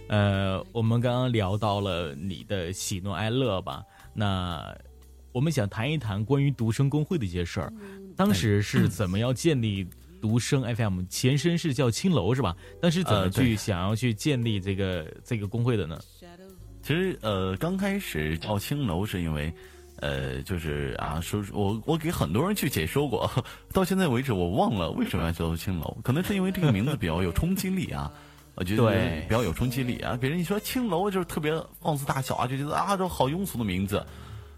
[0.07, 3.83] 呃，我们刚刚聊到了你的喜怒哀乐吧？
[4.15, 4.75] 那
[5.31, 7.71] 我们想谈一谈关于独生公会的一些事儿，
[8.17, 9.87] 当时是怎么样建立？
[10.21, 12.55] 独生 FM 前身是叫青楼是吧？
[12.79, 15.99] 但是怎么去想要去建立这个这个工会的呢？
[16.83, 19.53] 其实呃，刚开始叫青楼是因为，
[19.97, 23.29] 呃，就是啊，说我我给很多人去解说过，
[23.73, 28.11] 到现在为止我忘了为什么要叫做青楼，可能是因为这个名字比较有冲击力啊，
[28.55, 28.91] 我觉得
[29.27, 30.17] 比较有冲击力啊。
[30.19, 34.03] 别人一说青楼就是特别放肆大小啊，就觉得啊这好庸俗的名字，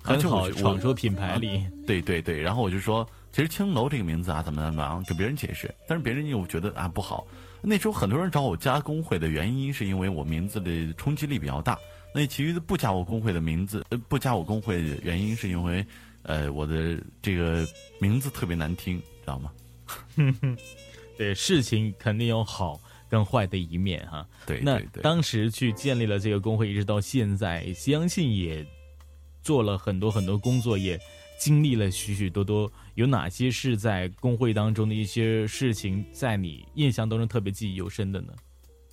[0.02, 1.66] 很好闯出品牌里。
[1.86, 3.08] 对对对，然后我就说。
[3.34, 7.26] 其实青楼这个名字啊，怎么怎么样，给别人解释，但是别人又觉得啊不好。
[7.64, 11.76] 那时候很多人找我加工会的原因，是因为我名字的冲击力比较大。
[12.14, 15.84] 那其余的不加我工会的名字，呃，不加我工会的原因，是因为，
[16.22, 17.68] 呃，我的这个
[18.00, 19.52] 名字特别难听，知道吗？
[21.18, 24.24] 对，事情肯定有好跟坏的一面哈。
[24.46, 28.64] 对，那当时去建立了这个工会，一直到现在，相信也
[29.42, 31.00] 做了很多很多工作，也。
[31.44, 38.32] 经历了许许多多，有哪些是在工会当中的一些事情，在你印象当中特别记忆犹深的呢？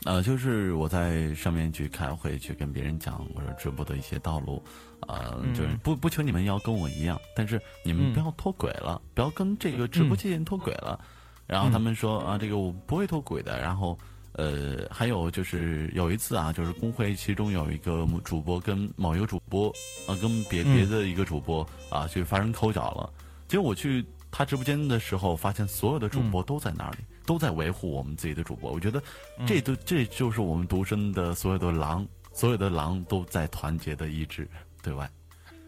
[0.02, 4.60] 呃，就是我在上面去开会，去跟别人讲我说直播的一些道路，
[5.06, 10.98] 呃，就是不不求你们要跟我一样，但是你们不要脱轨了，不要跟这个直播间脱轨了。
[11.46, 13.60] 然后他们说啊，这个我不会脱轨的。
[13.60, 13.96] 然后。
[14.40, 19.68] 呃，还有就是有一次啊，就是工会其中有一个主播跟某一个主播
[20.06, 23.12] 啊，跟别别的一个主播啊，就发生口角了。
[23.46, 28.72] 结果我去他直播间的时候，发现所有的主播都在那里，都在维护我们自己的主播。
[28.72, 29.02] 我觉得
[29.46, 34.48] 这都这就是我们独身的所有的狼，所有的狼都在团结的一致
[34.82, 35.10] 对外。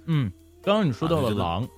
[0.07, 0.33] 嗯，
[0.63, 1.69] 刚刚你说到了狼，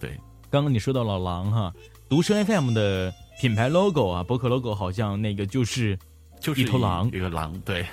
[0.00, 1.74] 对，刚刚你说到了狼哈，
[2.08, 5.98] 独生 FM 的品牌 logo 啊，博客 logo 好像那个就是。
[6.40, 7.86] 就是一头狼，一个狼，对。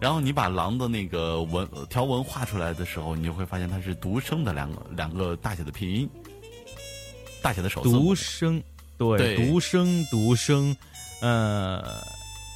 [0.00, 6.10] 然后你把狼的那个纹条纹画出来的时候，你就会发现它是独生的两个两个大写的拼音，
[7.40, 7.90] 大写的首字。
[7.90, 8.62] 独生，
[8.98, 10.76] 对，独生独生，
[11.22, 11.82] 呃，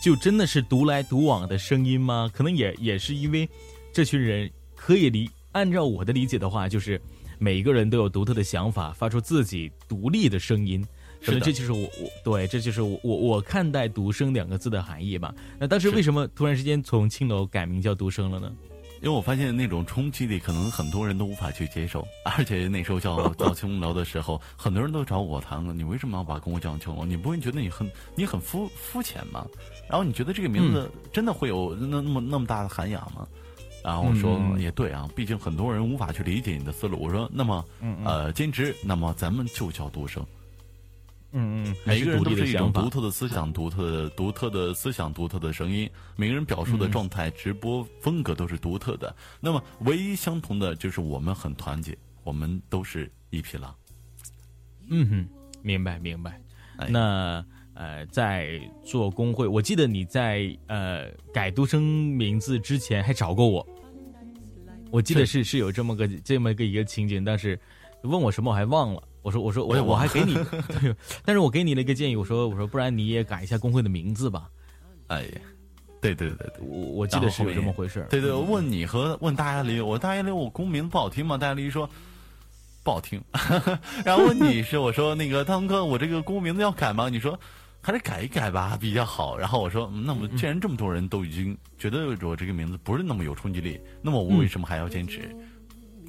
[0.03, 2.31] 就真的是独来独往的声音吗？
[2.35, 3.49] 可能也也是因为
[3.95, 7.01] 这群人可以理，按照我的理解的话，就是
[7.39, 10.85] 每一个人都有独特的想法，发出自己独立的声音。
[11.25, 15.35] 可能这就是我我对，这就是我我我看待“独生”两个字的含义吧。
[15.59, 18.53] 那当时为什么突然之间从青楼改名叫“独生”了呢？
[19.01, 22.05] 因为我发现那种冲击力，可能很多人都无法去接受。
[22.25, 27.05] 而且那时候叫 叫青楼的时候，很多人都找我谈了，你为什么要把跟我叫青楼？
[27.05, 29.47] 你不会觉得你很你很肤肤浅吗？
[29.89, 33.25] 然后你觉得这个名字真的会有那那么那么大的涵养吗？
[33.85, 36.99] 然后我说也对啊，毕竟很多人无法去理解你的思路。
[37.01, 37.65] 我说那么
[38.05, 40.27] 呃兼职，那么咱们就叫独生。
[41.33, 45.89] 嗯嗯，每个人都是一种独特的思想、独特的、独特的思想、独特的声音。
[46.17, 49.15] 每个人表述的状态、直播风格都是独特的。
[49.39, 53.75] 那么，唯一相同的就是我们很团结，我们都是一匹狼。
[54.89, 55.29] 嗯哼，
[55.63, 56.41] 明白明白。
[56.89, 63.67] 那呃，在做工会，我记得你在呃改独生名字之前还找过我。
[64.91, 67.61] 我记得是是有这么个这么个一个情景，但是
[68.03, 69.03] 问我什么我还忘了。
[69.23, 70.37] 我说我说我我还给你，
[71.25, 74.49] 但是我给你了一个建议，我说我说不然你也改一下工会的名字吧。
[75.09, 75.27] 哎，
[76.01, 78.07] 对对对对，我我记得是有这么回事。
[78.09, 81.37] 对对，问你和问大家里，我大家里我公名字不好听吗？
[81.37, 81.89] 大家里说
[82.83, 83.21] 不好听，
[84.05, 87.09] 然后问你是我说那个汤哥，我这个公名字要改吗？
[87.09, 87.39] 你说
[87.81, 89.37] 还是改一改吧比较好。
[89.37, 95.35] 然后我说那么既然这么多人都已经觉得我这个名字不是那么有冲击力，那么我为什么还要坚持？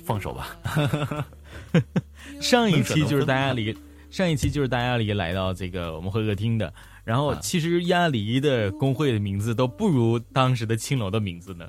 [0.06, 0.56] 放手吧。
[2.42, 3.78] 上一期就是大家里，
[4.10, 6.74] 上一期就是大鸭梨来到这个我们会客厅的，
[7.04, 11.68] 然后其实鸭梨的工会的名字都不如当时的青楼的名字呢。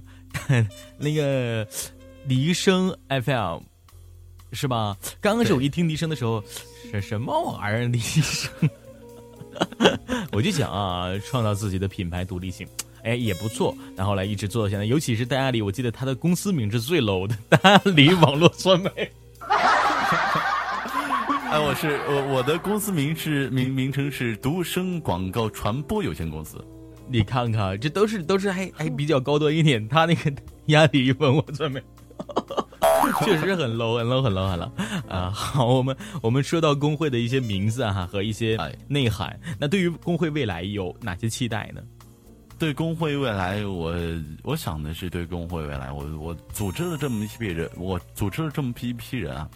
[0.96, 1.66] 那个
[2.26, 3.60] 梨声 FM
[4.52, 4.96] 是吧？
[5.20, 6.42] 刚开始我一听梨声的时候，
[6.90, 7.88] 是什么玩意儿？
[7.88, 8.50] 梨声，
[10.32, 12.66] 我就想啊，创造自己的品牌独立性。
[13.02, 13.74] 哎，也不错。
[13.96, 19.10] 然后来一直做到现在，尤其是戴阿里，我记得他的公司名是最 low 的，戴阿里网络传媒。
[21.50, 26.64] 哎，我是我我的公司名是名名称是独生广告传播有限公司。
[27.08, 29.86] 你看看，这都是都是还还比较高端一点。
[29.88, 30.32] 他那个
[30.66, 31.82] 压力网络传媒，
[33.24, 34.70] 确实很 low 很 low 很 low 很 low
[35.08, 35.30] 啊。
[35.30, 41.82] 好，我们我们说到工会的一些名字哈和一些内涵，那对于工会未来有哪些期待呢？
[42.60, 43.96] 对工会未来，我
[44.42, 49.48] 我想的是对工会未来，我我组织了这么一批人，我组织了这么一批人啊，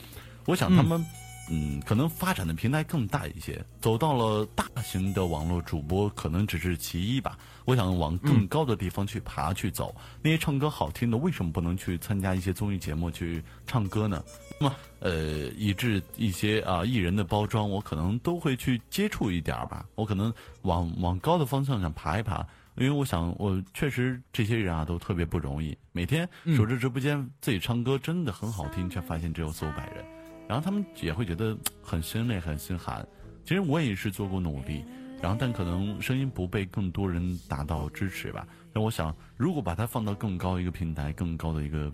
[0.47, 1.05] 我想他们，
[1.51, 7.37] 嗯，可能发展的平台更大一些，走到了大型的网络主播可能只是其一吧。
[7.67, 14.25] 我想往更高的地方去爬去走，那些唱歌好听的，为什么不能去参加一些综艺节目去唱歌呢？
[14.59, 15.13] 那么，呃，
[15.59, 19.85] 以致一些啊艺人的包装，我可能都会去接触一点吧。
[19.95, 20.33] 我可能
[20.63, 22.47] 往往高的方向上爬一爬。
[22.77, 30.05] 因为我想，我确实这些人啊都特别不容易，每天守着直播间自己唱歌真的很好听，却发现只有四五百人，
[30.49, 33.07] 然后他们也会觉得很心累、很心寒。
[33.45, 34.85] 其实我也是做过努力，
[35.23, 38.47] 然后但可能声音不被更多人达到支持吧。
[38.73, 41.93] 那我想，如果把它放到更高一个平台、更高的一个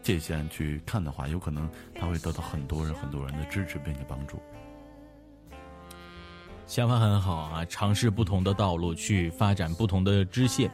[0.00, 4.40] 界限去看的话，有可能他会得到很多人、很多人的支持并且帮助。
[6.72, 10.70] 想法很好啊，尝试不同的道路去发展不同的支线，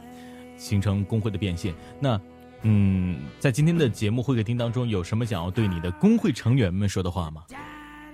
[0.55, 1.75] 形成工会的变现。
[1.99, 2.17] 那，
[2.61, 7.43] 嗯，在今天的节目会客厅当中，有什么想要对你的工会成员们说的话吗？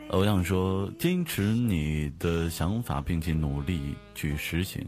[0.10, 4.84] 我想说，坚持你的想法，并且努力去实行。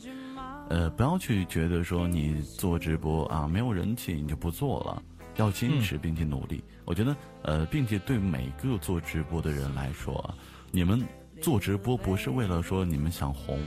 [0.69, 5.03] 呃，不要去觉得说你做直播啊没有人气你就不做了，
[5.35, 6.63] 要坚持并且努力。
[6.83, 10.33] 我觉得，呃，并且对每个做直播的人来说，
[10.71, 11.07] 你们。
[11.41, 13.59] 做直播不是为了说你们想红，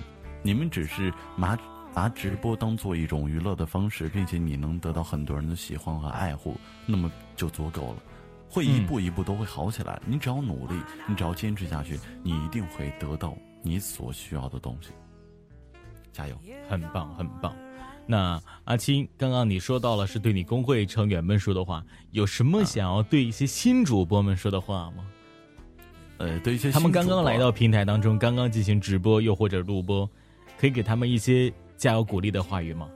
[0.42, 1.58] 你们只是拿
[1.94, 6.56] 拿直播当做一种娱乐的方式，并且你能得到很多人的喜欢和爱护，
[6.86, 8.02] 那么就足够了。
[8.48, 10.00] 会一步一步都会好起来。
[10.04, 10.74] 你只要努力，
[11.08, 14.90] 你只要坚持下去，你一定会得到你所需要的东西。
[16.12, 16.36] 加油，
[16.68, 17.54] 很棒，很棒。
[18.06, 25.06] 那阿青，刚刚你说到了是对你工会成员们说的话，有什么想要对一些新主播们说的话吗？
[26.20, 30.08] 呃，对一些他们刚刚来到平台当中，刚刚进行直播又或者录播，
[30.58, 32.86] 可以给他们一些加油鼓励的话语吗？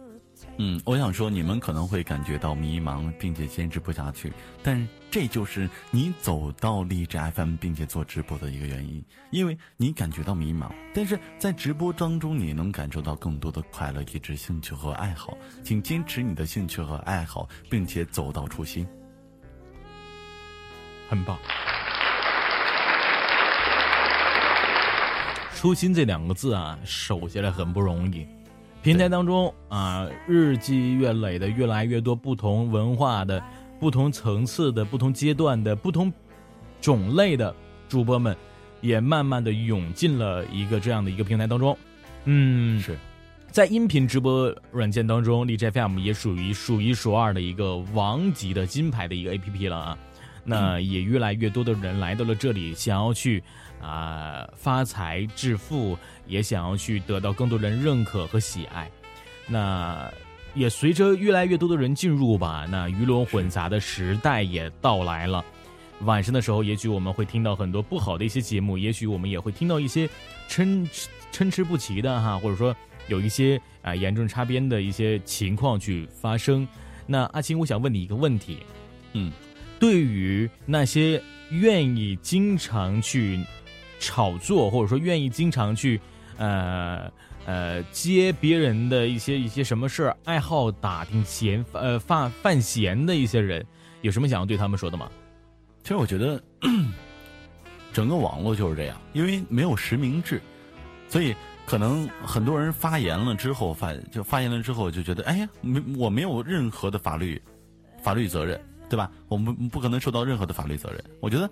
[0.59, 4.31] 嗯，我想说，你们可能会感觉到迷茫，并且坚持不下去，
[4.63, 18.87] 但这就是你走到荔枝 FM 并且做直播的一个原因，因为你感觉到迷茫，但是在直播当中你能感受到更多的快乐、一致兴趣和爱好，请坚持你的兴趣和爱好，并且走到初心，
[21.09, 21.39] 很棒。
[25.65, 28.27] 初心这两个字啊，守下来很不容易。
[28.83, 33.43] 平台当中啊，日积月累的越来越多不同文化的、
[33.81, 36.13] 不同层次的、不同阶段的、不同
[36.83, 37.57] 种类的
[37.89, 38.37] 主播们，
[38.83, 41.75] 也慢慢的涌进了一个这样的一个平台当中。
[42.27, 42.99] 嗯，是
[43.51, 49.99] 在音频直播软件当中，荔枝 FM 也属于数一数二的一个王级的金牌的一个 APP 了啊。
[50.45, 53.43] 那也越来越多的人来到了这里，想要去。
[53.85, 58.91] 啊，发财致富，也想要去得到更多人认可和喜爱。
[59.47, 60.11] 那
[60.55, 65.45] 也随着越来越多的人进入吧，那鱼龙混杂的时代也到来了。
[66.01, 70.09] 晚上的时候，也许我们会听到很多不好的一些节目，也许我们也会听到一些
[70.49, 70.89] 参
[71.31, 72.75] 参差不齐的哈，或者说
[73.09, 76.67] 有一些啊严重擦边的一些情况去发生。
[77.07, 78.59] 那阿青，我想问你一个问题，
[79.13, 79.31] 嗯，
[79.79, 83.45] 对于那些愿意经常去。
[83.99, 86.01] 炒作，或者说愿意经常去，
[86.37, 87.11] 呃
[87.47, 93.65] 呃接别人的一些一些什么事儿，爱好打听闲呃犯犯闲的一些人，
[94.03, 95.11] 有什么想要对他们说的吗？
[95.83, 96.43] 其实我觉得，
[97.93, 100.41] 整个网络就是这样，因为没有实名制，
[101.09, 101.35] 所以
[101.67, 107.41] 可能很多人发言了之后发就发言了之后就觉得，哎呀，没我没有任何的法律
[108.03, 109.11] 法律责任，对吧？
[109.29, 111.03] 我们不可能受到任何的法律责任。
[111.21, 111.49] 我觉得。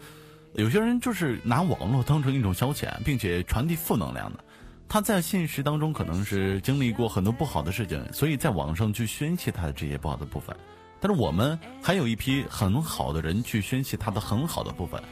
[0.55, 4.45] 有些人就是拿网络当成一种消遣，并且传递负能量的。
[4.89, 10.55] 他在现实当中可能是经历过很多不好的事情，所以在网上去宣泄他的这些不好的部分。
[11.01, 15.03] 但是我们还有一批很好的人去宣泄他的很好的部分。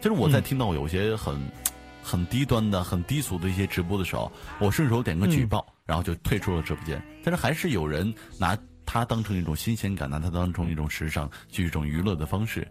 [0.00, 1.40] 就是我在听到有些很
[2.02, 7.02] 很低端的、很低俗的一些直播的时候，我顺手点个举报，然后就退出了直播间。
[7.24, 12.68] 但是还是有人拿它当成一种新鲜感，拿它当成一种时尚，就一种娱乐的方式。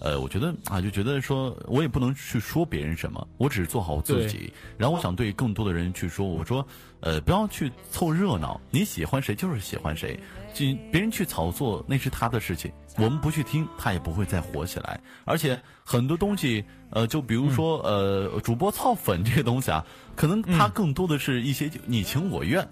[0.00, 4.52] 呃，我觉得啊，就觉得说我也不能去说别人什么，我只是做好我自己。
[4.78, 6.66] 然后我想对更多的人去说，我说，
[7.00, 10.18] 呃，不要去凑热闹，你喜欢谁就是喜欢谁，
[10.54, 14.98] 就别人去炒作那是他的事情，我们不去听，他也不会再火起来。
[15.26, 19.84] 而且很多东西，呃，就比如说，呃，主播操粉这些东西啊，
[20.16, 22.66] 可能他更多的是一些你情我愿，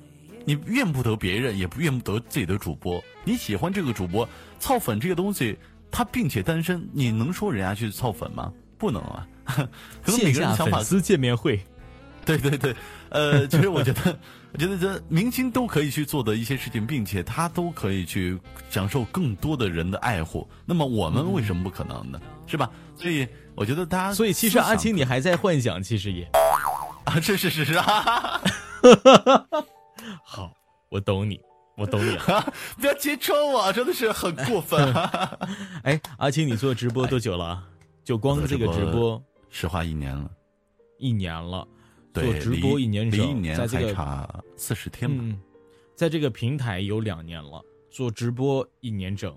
[0.46, 4.26] 你怨不得别人，也不怨不得自己的主播，你喜欢这个主播，
[4.58, 5.58] 操粉这个东西。
[5.90, 8.52] 他并且单身，你能说人家去凑粉吗？
[8.76, 9.26] 不能啊！
[10.04, 10.76] 可能每个人想法。
[10.78, 11.60] 粉丝见面会，
[12.24, 12.74] 对对对，
[13.08, 14.18] 呃，其实我觉得，
[14.52, 18.38] 我觉得这明星都可以去做的一些事情，并且他都可以去
[18.70, 20.48] 享受更多的人的爱护。
[20.64, 22.20] 那么我们为什么不可能呢？
[22.46, 22.70] 是吧？
[22.94, 26.22] 所以我觉得大家，所以其实阿青你还在幻想，其实也
[27.04, 28.40] 啊，是是是是啊，
[30.22, 30.52] 好，
[30.90, 31.40] 我懂你。
[31.78, 32.16] 我懂你，
[32.80, 34.92] 不要揭穿我，真的是很过分。
[35.84, 37.64] 哎，阿青，你做直播多久了？
[38.02, 40.28] 就光这个直播，实话一年了，
[40.98, 41.66] 一年了。
[42.14, 45.38] 做直播一年整，在这个差四十天吧，
[45.94, 47.62] 在这个平台有两年了，
[47.92, 49.32] 做直播一年整，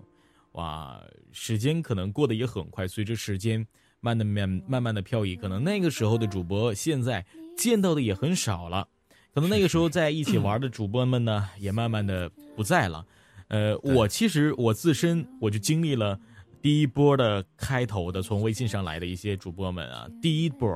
[0.53, 0.99] 哇，
[1.31, 2.87] 时间可能过得也很快。
[2.87, 3.63] 随着时间
[3.99, 7.23] 慢的慢慢慢的漂移，可能那个时候的主播现在
[7.55, 8.87] 见到的也很少了。
[9.33, 13.05] 可能那个时候在一起玩的主播们呢， 也慢慢的不在了。
[13.47, 16.19] 呃，我其实我自身我就经历了
[16.61, 20.69] 第一波的开头的从微信上来的一些主播们啊，第一波，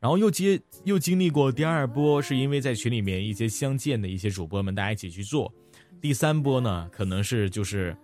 [0.00, 5.52] 然后又接又经历过第二波，是因为在群里面一些相见的一些主播们大家一起去做。
[6.00, 7.96] 第三波呢，可能是就是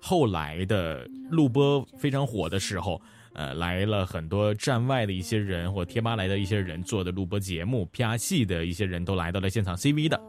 [0.00, 3.00] 后来的录播非常火的时候。
[3.34, 10.20] 呃，来了很多站外的一些人，或贴吧来的一些人做的录播节目，P R 系的一些人都来到了现场，C V 的。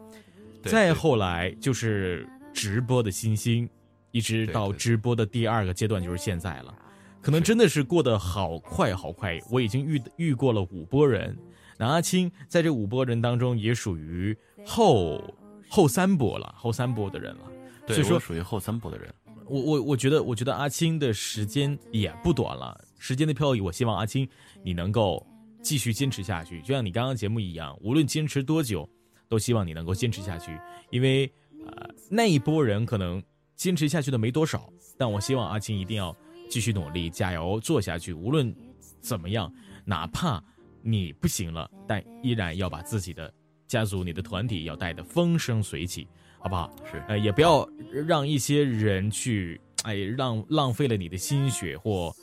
[0.64, 3.68] 再后来就是直播的新星，
[4.12, 6.74] 一直到直播的第二个阶段就是现在了。
[7.22, 11.38] 可能真的是过得好快好快，我已经遇遇过了五波人。
[11.78, 15.24] 那阿青在这五波人当中也属于后
[15.70, 17.42] 后三波了，后三波的人了。
[17.88, 19.14] 所以说属于后三波的人。
[19.48, 22.80] 我我我觉得，我觉得阿青的时间也不短了。
[23.00, 24.28] 时间的漂移，我希望阿青
[24.62, 25.26] 你能够
[25.64, 28.88] 继续坚持下去，就像你刚刚节目一样，无论坚持多久，
[29.28, 30.60] 都希望你能够坚持下去。
[30.92, 31.26] 因为
[31.66, 33.24] 呃那一波人可能
[33.56, 36.16] 坚持下去的没多少，但我希望阿青一定要
[36.50, 38.14] 继续努力，加油做下去。
[38.14, 38.54] 无论
[39.00, 39.52] 怎么样，
[39.86, 40.44] 哪怕
[40.82, 43.34] 你不行了，但依然要把自己的
[43.68, 46.70] 家族、你的团体要带得风生水起，好不好？
[46.92, 47.68] 是，呃，也不要
[48.06, 52.14] 让一些人去哎浪浪费了你的心血或。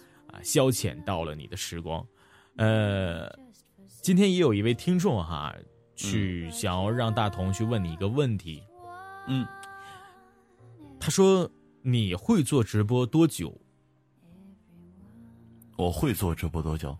[0.42, 2.06] 消遣到了你的时光，
[2.56, 3.28] 呃，
[4.02, 5.54] 今天也有一位听众哈，
[5.94, 8.62] 去想要让大同去问你一个问题，
[9.28, 9.46] 嗯，
[10.98, 11.50] 他说
[11.82, 13.56] 你会做直播多久？
[15.76, 16.96] 我会做直播多久？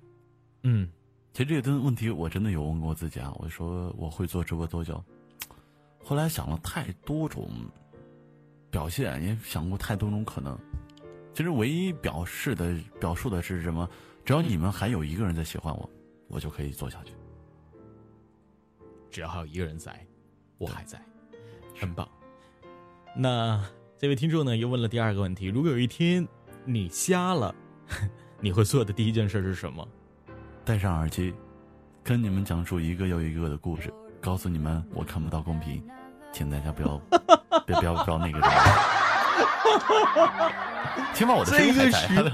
[0.63, 0.89] 嗯，
[1.33, 5.03] 其实这个问题我真的有问过自己啊，我说我会做直播多久？
[6.05, 7.49] 后来想了太多种
[8.71, 10.59] 表现，也想过太多种可能。
[11.37, 13.87] 其实唯一表示的、表述的是什么？
[14.25, 15.91] 只要你们还有一个人在喜欢我，
[16.29, 17.13] 我就可以做下去。
[19.11, 20.03] 只要还有一个人在，
[20.57, 20.99] 我还在，
[21.79, 22.09] 很棒。
[23.15, 23.63] 那
[23.99, 26.27] 这位听众呢，又问了第二个问题：如果有一天
[26.65, 27.55] 你瞎了，
[28.41, 29.87] 你会做的第一件事是什么？
[30.65, 31.35] 戴上耳机，
[32.03, 35.87] 跟你们讲述一个又一个的故事， 告诉你们我看不到公屏，
[36.33, 36.99] 请大家不要
[37.67, 38.55] 别不要不要那个什么。
[41.15, 42.33] 起码我的这个时，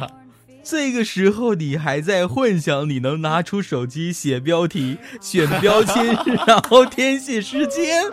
[0.64, 8.04] 这个时候你还在幻想你能拿出手机写标题、选标签，然后填写时间，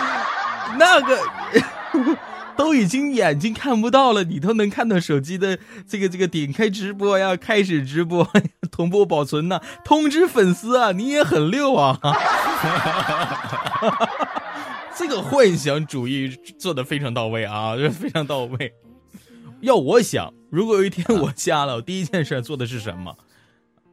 [0.78, 1.18] 那个
[2.56, 8.26] 都已经眼睛看不到了，你都能看到手机的这个这个点开直播呀，开始直播，
[8.70, 11.98] 同步保存呢，通知粉丝啊，你也很溜啊。
[14.94, 18.72] 这个幻想主义做的非常到位啊，非常到位。
[19.62, 23.16] 要我想，如果有一天我瞎了，我第一件事做的是什么？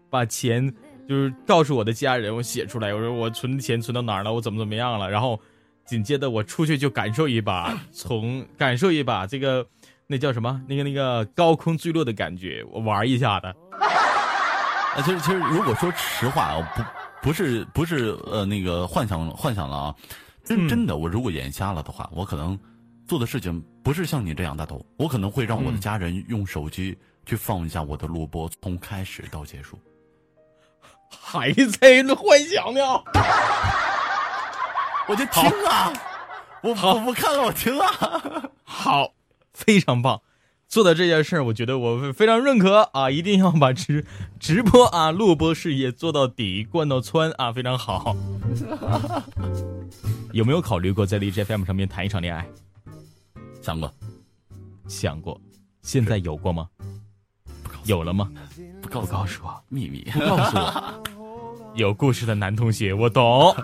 [0.09, 0.73] 把钱
[1.07, 5.09] 就是告诉我的家人，我写出来，我说我存的钱存到哪儿了，我怎么怎么样了。
[5.09, 5.39] 然后
[5.85, 9.65] 紧接着我出去就感受一把，从感受一把这个
[10.07, 10.59] 那叫什么？
[10.67, 13.49] 那个那个高空坠落的感觉，我玩一下的。
[13.69, 16.59] 啊，其实其实如果说实话，
[17.21, 19.95] 不不是不是呃那个幻想幻想了啊。
[20.43, 22.57] 真真的，我如果眼瞎了的话，我可能
[23.09, 26.95] 做的事情不是像你这样大头，我可能会让我的家人用手机
[27.25, 29.79] 去放一下我的录播，从开始到结束。
[31.09, 32.79] 还在那幻想呢？
[35.09, 35.91] 我就听啊，
[36.61, 37.87] 我我不看了，我听啊，
[38.63, 39.11] 好，
[39.55, 40.21] 非常棒。
[40.67, 43.09] 做的这件事儿，我觉得我非常认可啊！
[43.09, 44.05] 一定要把直
[44.39, 48.15] 直播啊、录播事业做到底、灌到穿啊，非常好。
[50.31, 52.47] 有没有考虑过在荔枝 FM 上面谈一场恋爱？
[53.69, 53.93] 想过，
[54.87, 55.39] 想过。
[55.83, 56.67] 现在有过吗？
[57.85, 58.31] 有了吗？
[58.81, 61.03] 不告告诉我秘密，不告诉我。
[61.75, 63.55] 有故事的男同学，我懂。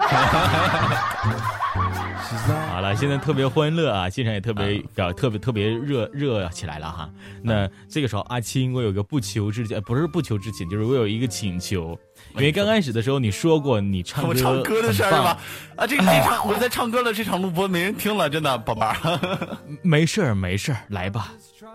[2.70, 7.10] 好了，现在特别欢乐啊，现场也特别表，特别特别热热起来了哈。
[7.42, 11.98] 那这个时候，阿青，我有个不求之请，不是不求之请，就是我有一个请求。
[12.36, 15.38] 因为刚开始的时候你说过你唱歌，我唱歌的事儿吧？
[15.76, 18.96] 啊，这这场我在唱歌了，这场录播没人听了，真的，宝贝儿。
[19.82, 21.32] 没事儿，没事儿，来吧，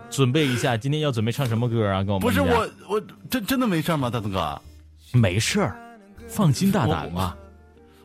[0.09, 2.03] 准备一下，今天要准备唱什么歌啊？
[2.03, 4.09] 跟我们不是我，我真真的没事儿吗？
[4.09, 4.61] 大东哥，
[5.13, 5.75] 没事儿，
[6.31, 7.35] 放心大胆嘛。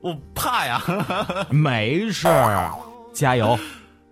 [0.02, 0.82] 我怕呀，
[1.50, 2.72] 没事儿，
[3.12, 3.58] 加油，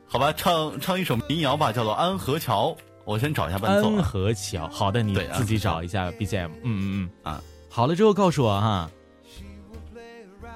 [0.07, 2.69] 好吧，唱唱一首民谣吧，叫做《安河桥》。
[3.05, 3.91] 我先找一下伴奏。
[3.95, 6.49] 安河桥，好的，你自己找一下 BGM。
[6.49, 8.91] 嗯嗯嗯，啊，好了之后告诉我哈。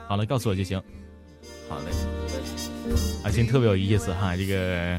[0.08, 0.82] 好了，告诉我就行。
[1.68, 1.92] 好嘞。
[3.22, 4.98] 阿星特别有意思哈，这个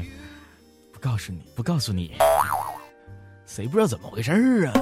[0.92, 2.12] 不告诉你，不告诉你，
[3.46, 4.72] 谁不知道怎么回事儿啊？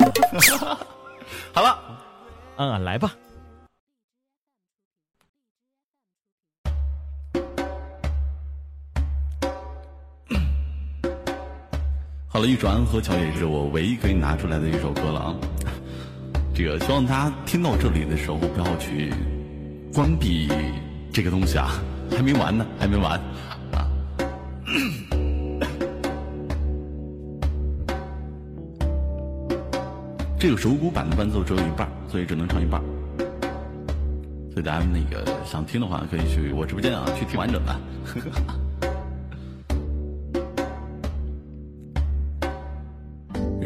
[1.54, 1.78] 好了，
[2.56, 3.14] 嗯，来吧。
[12.38, 15.34] 好了，一首《安河桥》也是我唯一可以拿出来的一首歌了啊！
[16.54, 19.12] 这个希望大家听到这里的时候不要去
[19.92, 20.48] 关闭
[21.12, 21.82] 这个东西啊，
[22.12, 23.20] 还没完呢，还没完
[23.72, 23.90] 啊！
[30.38, 32.80] 这个手鼓版的伴奏只有一半，所以只能唱一半。
[34.52, 37.76] 所以大家那个想听的话，可以去我直播间啊，去听完整的。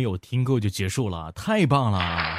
[0.00, 2.38] 没有听够就结束了，太棒了！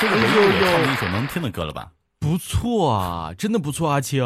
[0.00, 1.92] 这个又唱了一首能听的歌了吧？
[2.18, 4.24] 不错啊，真的不错，阿青。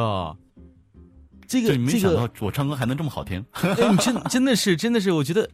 [1.49, 3.45] 这个没想到我唱歌还能这么好听，
[3.91, 5.51] 你真真的是真的是，我觉得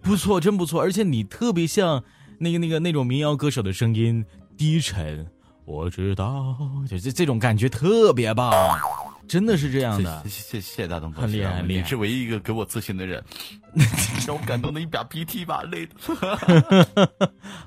[0.00, 2.04] 不错，真不错，而且你特别像
[2.38, 4.24] 那个那个那种民谣歌手的声音，
[4.56, 5.26] 低沉。
[5.64, 6.56] 我知道，
[6.88, 8.52] 就这这种感觉特别棒。
[9.30, 13.22] 真的是这样的，谢谢谢谢大东哥，很厉害，你是唯一一个给我自信的人，
[14.26, 15.94] 让我感动的一把鼻涕一把泪的。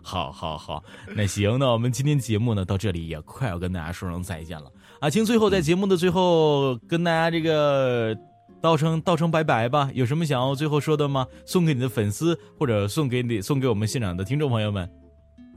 [0.02, 0.84] 好好好，
[1.16, 4.70] 那行，那我们今天节目呢到这里也快要跟大家说声再见了。
[5.00, 8.14] 阿青最后在节目的最后跟大家这个
[8.62, 11.26] 道声道声拜拜吧，有什么想要最后说的吗？
[11.46, 14.90] 送给你的粉丝或者送给你送给我们现场的听众朋友们。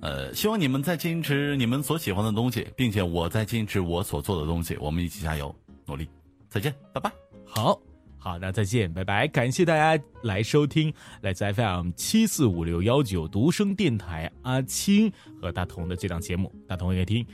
[0.03, 5.53] 呃，希望你们在坚持你们所喜欢的东西，并且我在坚持我所做的东西，我们一起加油。
[5.87, 6.09] 努力，
[6.49, 7.13] 再见，拜拜。
[7.45, 7.81] 好，
[8.19, 9.29] 好，那再见，拜拜。
[9.29, 16.53] 感谢大家来收听来自 FM 七四五六幺九独生电台阿青和大同的这档节目。
[16.67, 17.25] 大同也听，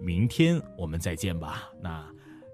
[0.00, 1.70] 明天我们再见吧。
[1.80, 2.06] 那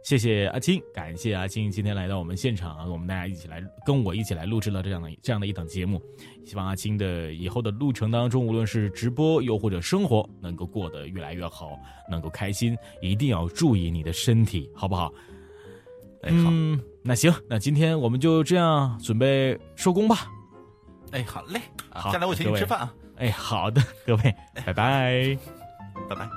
[0.04, 6.00] 谢谢阿青，感谢阿青今天来到我们现场，我们大家一起来跟我一起来录制了这样的这样的一档节目。
[6.46, 11.78] 希望阿青的以后的路程当中，无论是直播又或者生活，能够过得越来越好，
[12.08, 12.78] 能够开心。
[13.02, 15.12] 一定要注意你的身体，好不好？
[16.22, 16.50] 哎，好，
[17.02, 20.26] 那行，那今天我们就这样准备收工吧。
[21.12, 21.60] 哎，好嘞，
[21.90, 22.94] 好，下来我请你吃饭啊。
[23.16, 24.34] 哎，好的，各位，
[24.66, 25.38] 拜拜，
[26.08, 26.28] 拜拜。